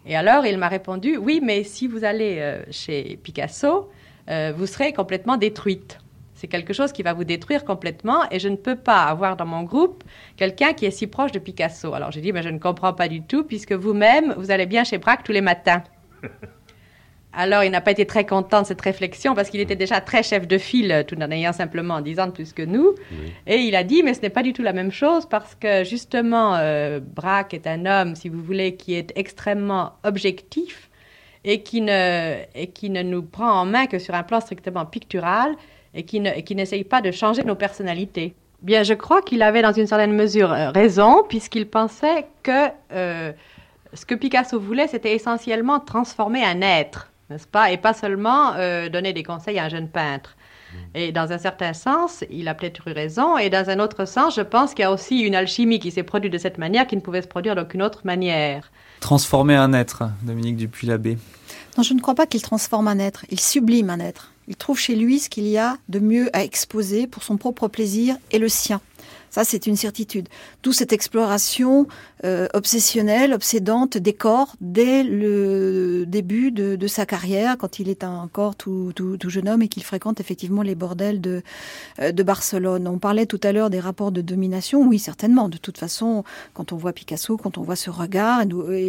[0.05, 3.89] Et alors, il m'a répondu, oui, mais si vous allez chez Picasso,
[4.29, 5.99] euh, vous serez complètement détruite.
[6.35, 9.47] C'est quelque chose qui va vous détruire complètement et je ne peux pas avoir dans
[9.47, 10.05] mon groupe
[10.37, 11.95] quelqu'un qui est si proche de Picasso.
[11.95, 14.85] Alors j'ai dit, mais je ne comprends pas du tout puisque vous-même, vous allez bien
[14.85, 15.83] chez Braque tous les matins.
[17.39, 20.23] Alors, il n'a pas été très content de cette réflexion parce qu'il était déjà très
[20.23, 22.95] chef de file, tout en ayant simplement 10 ans de plus que nous.
[23.47, 25.85] Et il a dit, mais ce n'est pas du tout la même chose parce que
[25.85, 30.86] justement, euh, Braque est un homme, si vous voulez, qui est extrêmement objectif
[31.47, 34.85] et qui ne, et qui ne nous prend en main que sur un plan strictement
[34.85, 35.55] pictural
[35.95, 38.35] et qui ne- et qui n'essaye pas de changer nos personnalités.
[38.61, 43.33] Bien, je crois qu'il avait dans une certaine mesure euh, raison puisqu'il pensait que euh,
[43.95, 48.89] ce que Picasso voulait, c'était essentiellement transformer un être n'est-ce pas Et pas seulement euh,
[48.89, 50.37] donner des conseils à un jeune peintre.
[50.95, 54.35] Et dans un certain sens, il a peut-être eu raison, et dans un autre sens,
[54.37, 56.97] je pense qu'il y a aussi une alchimie qui s'est produite de cette manière qui
[56.97, 58.71] ne pouvait se produire d'aucune autre manière.
[59.01, 61.19] Transformer un être, Dominique Dupuis-Labbé.
[61.77, 64.33] Non, je ne crois pas qu'il transforme un être, il sublime un être.
[64.49, 67.69] Il trouve chez lui ce qu'il y a de mieux à exposer pour son propre
[67.69, 68.81] plaisir et le sien.
[69.31, 70.29] Ça, c'est une certitude.
[70.63, 71.87] D'où cette exploration
[72.25, 78.57] euh, obsessionnelle, obsédante des corps dès le début de, sa carrière, quand il est encore
[78.57, 81.43] tout, tout, jeune homme et qu'il fréquente effectivement les bordels de,
[82.01, 82.89] euh, de Barcelone.
[82.89, 84.87] On parlait tout à l'heure des rapports de domination.
[84.87, 85.49] Oui, certainement.
[85.49, 86.25] De toute façon,
[86.55, 88.43] quand on voit Picasso, quand on voit ce regard,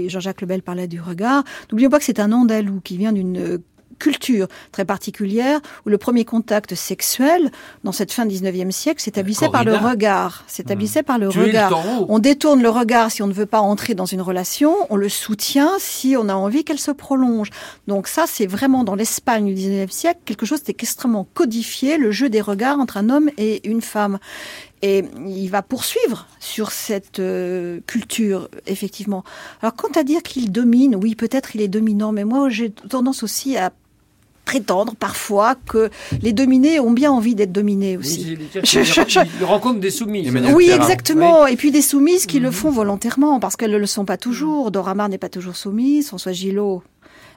[0.08, 3.60] Jean-Jacques Lebel parlait du regard, n'oublions pas que c'est un andalou qui vient d'une
[3.98, 7.52] culture très particulière où le premier contact sexuel
[7.84, 11.06] dans cette fin 19e siècle s'établissait par le regard, s'établissait mmh.
[11.06, 11.72] par le Tu regard.
[11.72, 14.95] Le on détourne le regard si on ne veut pas entrer dans une relation, on
[14.95, 17.50] le soutient si on a envie qu'elle se prolonge.
[17.88, 22.30] Donc ça c'est vraiment dans l'Espagne du 19e siècle quelque chose d'extrêmement codifié, le jeu
[22.30, 24.20] des regards entre un homme et une femme.
[24.84, 29.24] Et il va poursuivre sur cette euh, culture, effectivement.
[29.62, 33.24] Alors, quant à dire qu'il domine, oui, peut-être il est dominant, mais moi, j'ai tendance
[33.24, 33.72] aussi à
[34.48, 35.89] prétendre parfois que
[36.22, 38.38] les dominés ont bien envie d'être dominés aussi.
[38.39, 40.34] Oui, je, je, je, il rencontre des soumises.
[40.56, 41.43] Oui, exactement.
[41.43, 41.52] Oui.
[41.52, 44.72] Et puis des soumises qui le font volontairement, parce qu'elles ne le sont pas toujours.
[44.72, 46.08] Dora Maar n'est pas toujours soumise.
[46.08, 46.82] François Gillot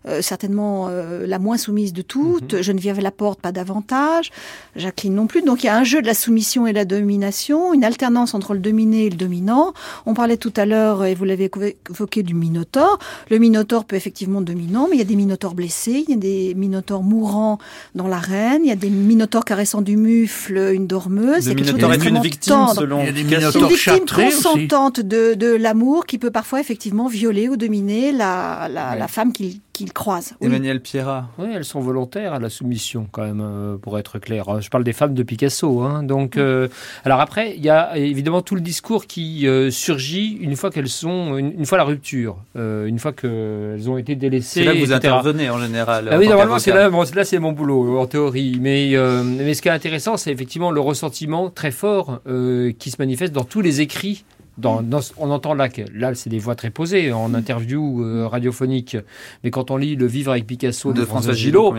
[0.09, 2.63] euh, certainement euh, la moins soumise de toutes, mm -hmm.
[2.63, 4.31] Geneviève Laporte pas davantage,
[4.77, 5.43] Jacqueline non plus.
[5.43, 8.33] Donc il y a un jeu de la soumission et de la domination, une alternance
[8.35, 9.67] entre le dominé et le dominant.
[10.07, 11.51] On parlait tout à l'heure, et vous l'avez
[11.91, 12.99] évoqué, du minotaure.
[13.31, 16.23] Le minotaure peut effectivement dominant, mais il y a des minotaures blessés, il y a
[16.33, 17.59] des minotaures mourants
[17.95, 21.45] dans l'arène, il y a des minotaures caressant du mufle, une dormeuse.
[21.49, 22.75] Le minotaure est une victime tendre.
[22.83, 26.59] selon Il y a des une minotaures victime consentante de, de l'amour qui peut parfois
[26.65, 28.99] effectivement violer ou dominer la, la, Ouais.
[28.99, 30.35] la femme qu'il qu'il croise.
[30.41, 30.49] Oui.
[30.49, 31.29] Emmanuel Pierrat.
[31.39, 34.61] Oui, elles sont volontaires à la soumission, quand même, euh, pour être clair.
[34.61, 35.81] Je parle des femmes de Picasso.
[35.81, 36.69] Hein, donc, euh,
[37.05, 40.89] alors après, il y a évidemment tout le discours qui euh, surgit une fois qu'elles
[40.89, 44.61] sont, une, une fois la rupture, euh, une fois qu'elles ont été délaissées.
[44.61, 44.97] C'est là que vous etc.
[45.15, 46.09] intervenez en général.
[46.11, 48.59] Ah en oui, normalement, c'est là, bon, là c'est mon boulot, en théorie.
[48.61, 52.91] Mais, euh, mais ce qui est intéressant, c'est effectivement le ressentiment très fort euh, qui
[52.91, 54.25] se manifeste dans tous les écrits.
[54.59, 58.27] Dans, dans, on entend là que là, c'est des voix très posées en interview euh,
[58.27, 58.97] radiophonique.
[59.43, 61.75] Mais quand on lit Le Vivre avec Picasso de, de François Gillot,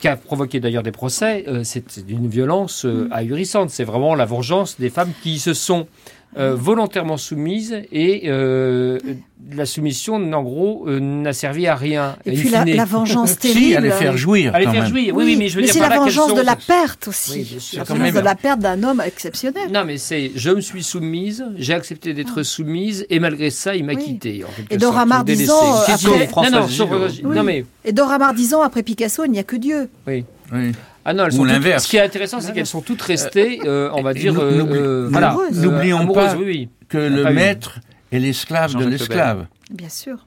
[0.00, 3.70] qui a provoqué d'ailleurs des procès, euh, c'est c'est d'une violence euh, ahurissante.
[3.70, 5.86] C'est vraiment la vengeance des femmes qui se sont
[6.36, 8.98] euh, volontairement soumises et euh,
[9.52, 12.16] la soumission, en gros, euh, n'a servi à rien.
[12.26, 13.76] Et puis la, vengeance Si, terrible.
[13.78, 14.52] allez faire jouir.
[14.52, 17.08] Faire jouir, oui, oui, mais je veux dire c'est la vengeance sont- de la perte
[17.08, 17.32] aussi.
[17.32, 17.78] Oui, bien sûr.
[17.78, 19.70] la vengeance même- de la perte d'un homme exceptionnel.
[19.72, 23.84] Non, mais c'est je me suis soumise, j'ai accepté d'être soumise, et malgré ça, il
[23.84, 24.04] m'a Oui.
[24.04, 24.44] quitté.
[24.44, 25.44] En Et Dora sorte, Maar ou délaissé.
[25.44, 27.36] disant, Qu'est-ce après- non, non, sur- Oui.
[27.36, 29.88] non, mais Et Dora Maar disant, après Picasso, il n'y a que Dieu.
[30.06, 30.24] oui.
[30.52, 30.72] Oui.
[31.10, 31.84] Ah non, elles Ou sont toutes- l'inverse.
[31.84, 35.08] Ce qui est intéressant, c'est qu'elles sont toutes restées, euh, on va dire, euh, euh,
[35.10, 36.68] voilà, euh, N'oublions pas oui, oui.
[36.88, 37.34] Que le pas eu.
[37.34, 37.78] maître
[38.12, 39.46] est l'esclave de l'esclave.
[39.70, 40.26] Bien sûr.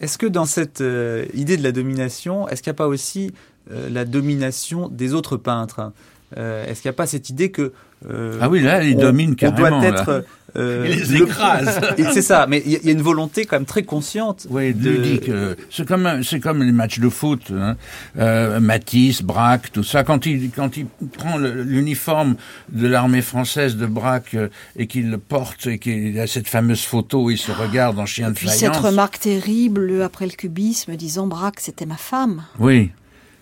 [0.00, 3.32] Est-ce que dans cette euh, idée de la domination, est-ce qu'il n'y a pas aussi
[3.72, 5.92] euh, la domination des autres peintres?
[6.36, 7.72] Euh, Est-ce qu'il n'y a pas cette idée que
[8.08, 9.80] euh, Ah oui, là, il on- domine on carrément.
[9.80, 10.00] doit là.
[10.00, 10.24] être
[10.56, 11.78] euh, Il les le- écrase.
[11.98, 14.46] Et c'est ça, mais il y, a- une volonté quand même très consciente.
[14.50, 15.30] Oui, de- ludique.
[15.70, 17.52] C'est comme c'est comme les matchs de foot.
[17.54, 17.76] Hein.
[18.18, 20.02] Euh, Matisse, Braque, tout ça.
[20.02, 22.34] Quand il quand il prend l'uniforme
[22.70, 24.36] de l'armée française de Braque
[24.76, 28.06] et qu'il le porte et qu'il a cette fameuse photo où il se regarde en
[28.06, 28.78] chien de Puis cette faïence.
[28.78, 32.42] remarque terrible après le cubisme disant Braque, c'était ma femme.
[32.58, 32.90] Oui.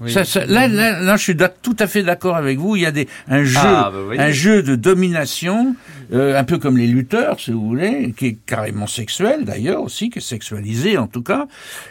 [0.00, 0.12] Oui.
[0.12, 2.76] Ça, ça- là, là, là, je suis tout à fait d'accord avec vous.
[2.76, 4.20] Il y a des, un jeu, Ah, bah, vous voyez.
[4.20, 5.74] un jeu de domination,
[6.12, 10.08] euh, un peu comme les lutteurs, si vous voulez, qui est carrément sexuel d'ailleurs aussi,
[10.10, 11.48] qui est sexualisé en tout cas.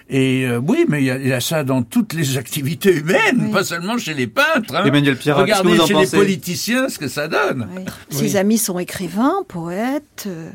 [0.09, 2.95] Et euh, oui, mais il y, a, il y a ça dans toutes les activités
[2.95, 3.51] humaines, Oui.
[3.51, 4.73] pas seulement chez les peintres.
[4.73, 4.85] Hein.
[4.85, 6.15] Emmanuel que Regardez vous en chez pensez?
[6.15, 7.67] les politiciens ce que ça donne.
[7.75, 7.83] Oui.
[8.09, 10.49] Ses amis sont écrivains, poètes, euh,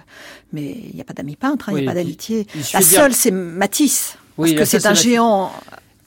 [0.55, 2.47] mais il n'y a pas d'amis peintres, hein, il Oui, n'y a pas d'amitié.
[2.73, 4.17] La seule, c'est Matisse.
[4.39, 5.53] Oui, parce que c'est un géant.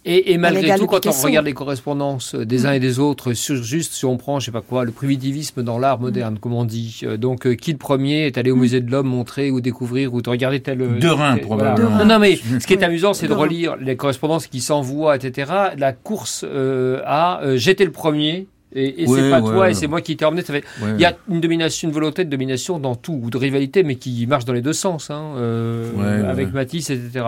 [0.08, 3.34] Et, et malgré tout, de quand on regarde les correspondances des uns et des autres,
[3.34, 6.54] sur juste si on prend, je sais pas quoi, le primitivisme dans l'art moderne, comme
[6.54, 7.02] on dit.
[7.04, 10.14] Euh, Donc, euh, qui le premier est allé au musée de l'homme montrer ou découvrir
[10.14, 10.80] ou de regarder tel.
[10.82, 11.90] euh, Derain, tel- probablement.
[11.90, 12.06] voilà.
[12.06, 15.52] Non, non, mais ce qui est amusant, c'est de relire les correspondances qui s'envoient, etc.
[15.78, 18.48] La course euh, à euh, j'étais le premier.
[18.78, 19.72] Et, et Ouais, c'est pas ouais, toi, ouais.
[19.72, 20.42] et c'est moi qui t'ai emmené.
[20.42, 20.66] Ça fait...
[20.84, 20.90] Ouais.
[20.96, 23.96] Il y a une domination, une volonté de domination dans tout, ou de rivalité, mais
[23.96, 26.54] qui marche dans les deux sens, hein, euh, Ouais, avec ouais.
[26.54, 27.26] Matisse, etc.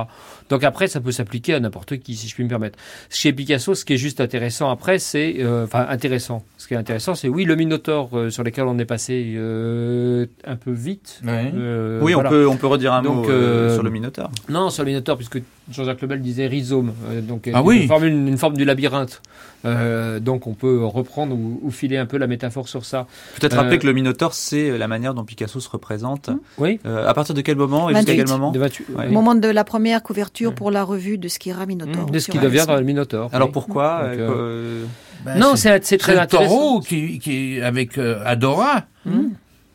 [0.50, 2.78] Donc après, ça peut s'appliquer à n'importe qui, si je puis me permettre.
[3.10, 6.44] Chez Picasso, ce qui est juste intéressant après, c'est, euh, enfin intéressant.
[6.58, 10.26] Ce qui est intéressant, c'est oui, le Minotaure euh, sur lequel on est passé euh,
[10.46, 11.22] un peu vite.
[11.26, 11.52] Ouais.
[11.56, 12.30] Euh, Oui, voilà.
[12.30, 14.32] on peut on peut redire un Donc, mot euh, euh, sur le Minotaure.
[14.50, 15.42] Non, sur le Minotaure, puisque
[15.72, 17.82] Jean-Jacques Lebel disait rhizome, euh, donc Ah oui.
[17.82, 19.22] une, forme, une, une forme du labyrinthe.
[19.66, 23.08] Euh, donc on peut reprendre ou, ou filer un peu la métaphore sur ça.
[23.40, 26.30] Peut-être Euh, rappeler que le Minotaure, c'est la manière dont Picasso se représente.
[26.60, 26.80] Oui.
[26.86, 28.18] Euh, à partir de quel moment et jusqu'à 28.
[28.24, 29.08] quel moment De 28, Ouais.
[29.08, 32.06] Au moment de la première couverture pour la revue de Skira Minotaur.
[32.10, 32.68] de ce qui devient Alice.
[32.68, 33.30] dans le Minotaure.
[33.34, 33.54] Alors oui.
[33.54, 34.86] pourquoi Donc, euh, euh, euh,
[35.26, 36.50] Ben, Non, c'est c'est très le intéressant.
[36.50, 38.86] taureau qui, qui avec euh, Adora.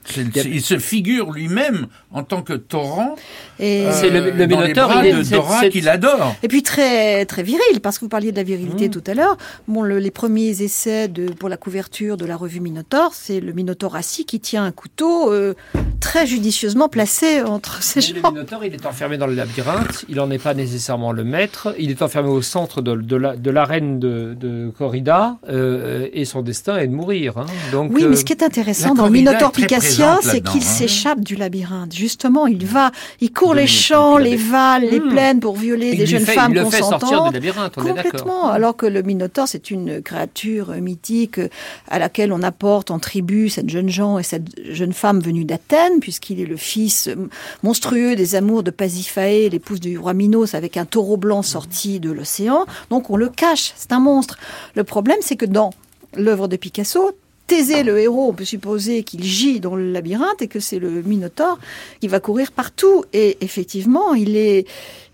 [0.04, 3.14] C'est- c'est- il se figure lui-même en tant que torrent.
[3.62, 6.34] Et, C'est le- le dans les bras il est- de c'est- Dora c'est- qu'il adore.
[6.42, 8.90] et puis très très viril, parce que vous parliez de la virilité Mmh.
[8.90, 9.36] tout à l'heure.
[9.68, 13.52] Bon, le- les premiers essais de, pour la couverture de la revue Minotaur, c'est le
[13.52, 15.54] Minotaure assis qui tient un couteau euh,
[16.00, 18.34] très judicieusement placé entre ses Mais Le jambes.
[18.34, 21.90] Minotaure, il est enfermé dans le labyrinthe, il n'en est pas nécessairement le maître, il
[21.90, 26.42] est enfermé au centre de, de la- de l'arène de, de corrida, euh, et son
[26.42, 27.38] destin est de mourir.
[27.38, 27.46] hein.
[27.70, 30.64] Donc, Oui, euh, mais ce qui est intéressant dans très picassien, c'est qu'il hein.
[30.64, 31.94] s'échappe du labyrinthe.
[31.94, 32.90] Justement, il va,
[33.20, 35.08] il court les champs, les valles, les Hmm.
[35.10, 37.34] plaines pour violer des jeunes femmes consentantes.
[37.74, 38.48] Complètement.
[38.48, 41.48] Alors que le Minotaure, c'est une créature mythique euh,
[41.88, 46.00] à laquelle on apporte en tribu cette jeune Jean et cette jeune femme venue d'Athènes,
[46.00, 47.28] puisqu'il est le fils euh,
[47.62, 52.10] monstrueux des amours de Pasiphae, l'épouse du roi Minos, avec un taureau blanc sorti de
[52.10, 52.64] l'océan.
[52.90, 54.38] Donc on le cache, c'est un monstre.
[54.74, 55.70] Le problème, c'est que dans
[56.16, 57.12] l'œuvre de Picasso,
[57.46, 61.02] Thésée, le héros, on peut supposer qu'il gît dans le labyrinthe et que c'est le
[61.02, 61.58] Minotaure
[62.00, 63.04] qui va courir partout.
[63.12, 64.66] Et effectivement, il est,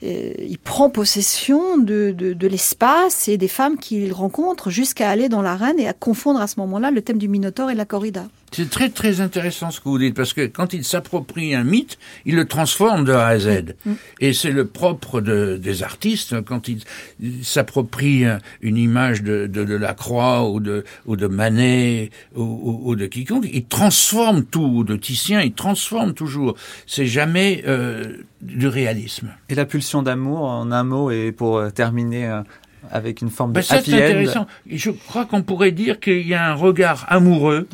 [0.03, 5.43] il prend possession de, de, de l'espace et des femmes qu'il rencontre jusqu'à aller dans
[5.43, 8.27] l'arène et à confondre à ce moment-là le thème du Minotaure et de la corrida.
[8.51, 11.99] C'est très très intéressant ce que vous dites parce que quand il s'approprie un mythe,
[12.25, 13.75] il le transforme de A à Z.
[14.21, 16.81] Et c'est le propre de, des artistes quand ils
[17.21, 22.09] ils s'approprient un- une image de, de, de la Croix ou de ou de Manet
[22.37, 26.55] ou, ou- ou de quiconque, ils transforment tout ou de Titien, ils transforment toujours.
[26.87, 29.31] C'est jamais euh, du réalisme.
[29.49, 32.43] Et la pulsion d'amour, en un mot, et pour euh, terminer euh,
[32.91, 33.97] avec une forme Ben, de ça, happy end.
[33.97, 34.47] intéressant.
[34.71, 37.69] Je crois qu'on pourrait dire qu'il y a un regard amoureux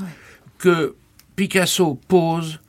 [0.58, 0.94] que
[1.36, 2.60] Picasso pose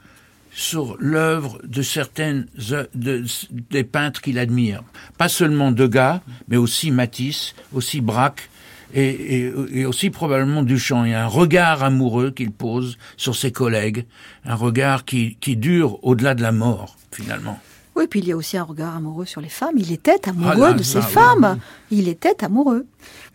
[0.52, 3.24] sur l'œuvre de certaines œ- de-
[3.72, 4.84] des peintres qu'il admire.
[5.18, 8.50] Pas seulement Degas, mais aussi Matisse, aussi Braque
[8.94, 11.04] et, et- et aussi probablement Duchamp.
[11.06, 14.06] Il y a un regard amoureux qu'il pose sur ses collègues,
[14.46, 17.60] un regard qui, qui dure au-delà de la mort, finalement.
[17.96, 19.76] Oui, puis il y a aussi un regard amoureux sur les femmes.
[19.78, 21.02] Il était amoureux Ah là, de oui.
[21.02, 21.58] femmes.
[21.92, 22.86] Il était amoureux.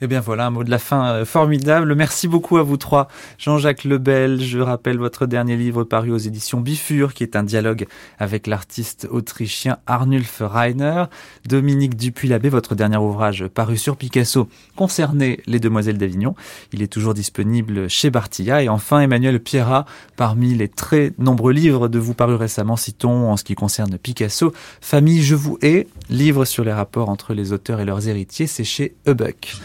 [0.03, 1.95] Eh bien voilà, un mot de la fin euh, formidable.
[1.95, 3.09] Merci beaucoup à vous trois.
[3.37, 7.87] Jean-Jacques Lebel, je rappelle votre dernier livre paru aux éditions Bifur, qui est un dialogue
[8.19, 11.05] avec l'artiste autrichien Arnulf Reiner.
[11.47, 16.35] Dominique Dupuis-Labbé, votre dernier ouvrage paru sur Picasso, concerné Les Demoiselles d'Avignon.
[16.73, 18.63] Il est toujours disponible chez Bartilla.
[18.63, 19.85] Et enfin, Emmanuel Pierrat,
[20.17, 24.55] parmi les très nombreux livres de vous parus récemment, citons en ce qui concerne Picasso,
[24.81, 28.65] Famille, je vous hais, livre sur les rapports entre les auteurs et leurs héritiers, c'est
[28.65, 29.61] chez Hubuck.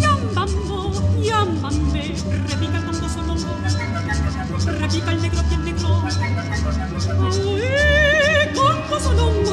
[0.00, 0.92] Yambambo,
[2.48, 3.48] repica el tonto solombo,
[4.78, 6.02] repica el negro bien negro.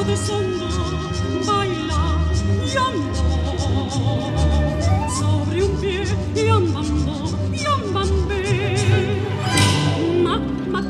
[0.06, 0.68] De sondo,
[1.46, 2.00] baila.
[5.18, 8.40] Sobre un pie, yambambo, yambambe.
[10.22, 10.38] Ma,
[10.70, 10.80] ma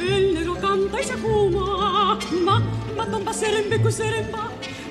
[0.00, 2.18] el negro canta y se fuma.
[2.44, 2.62] Ma,
[2.96, 3.78] ma tomba serembe,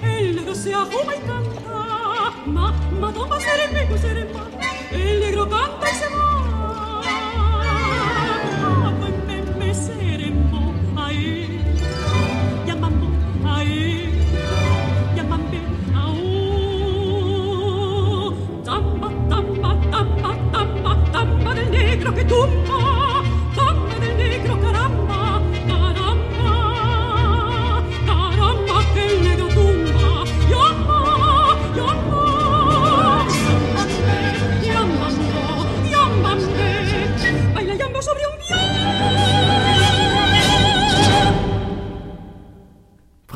[0.04, 2.34] el negro se afuma y canta.
[2.46, 4.42] Ma, ma tomba serembe, cuseremba,
[4.92, 7.02] el negro canta y se va.
[7.10, 8.92] Ah,
[9.28, 11.60] me, me serembo, ay,
[12.66, 13.08] yambambo,
[13.46, 14.10] ay,
[15.16, 15.60] yambambe,
[15.96, 16.18] au.
[18.64, 23.07] Tamba, tamba, tamba, tamba, tamba del negro que tumba,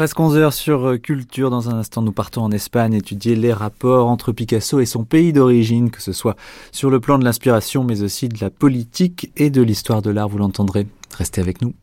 [0.01, 1.51] Presque 11 heures sur euh, Culture.
[1.51, 5.31] Dans un instant, nous partons en Espagne étudier les rapports entre Picasso et son pays
[5.31, 6.35] d'origine, que ce soit
[6.71, 10.27] sur le plan de l'inspiration, mais aussi de la politique et de l'histoire de l'art.
[10.27, 10.87] Vous l'entendrez.
[11.15, 11.75] Restez avec nous.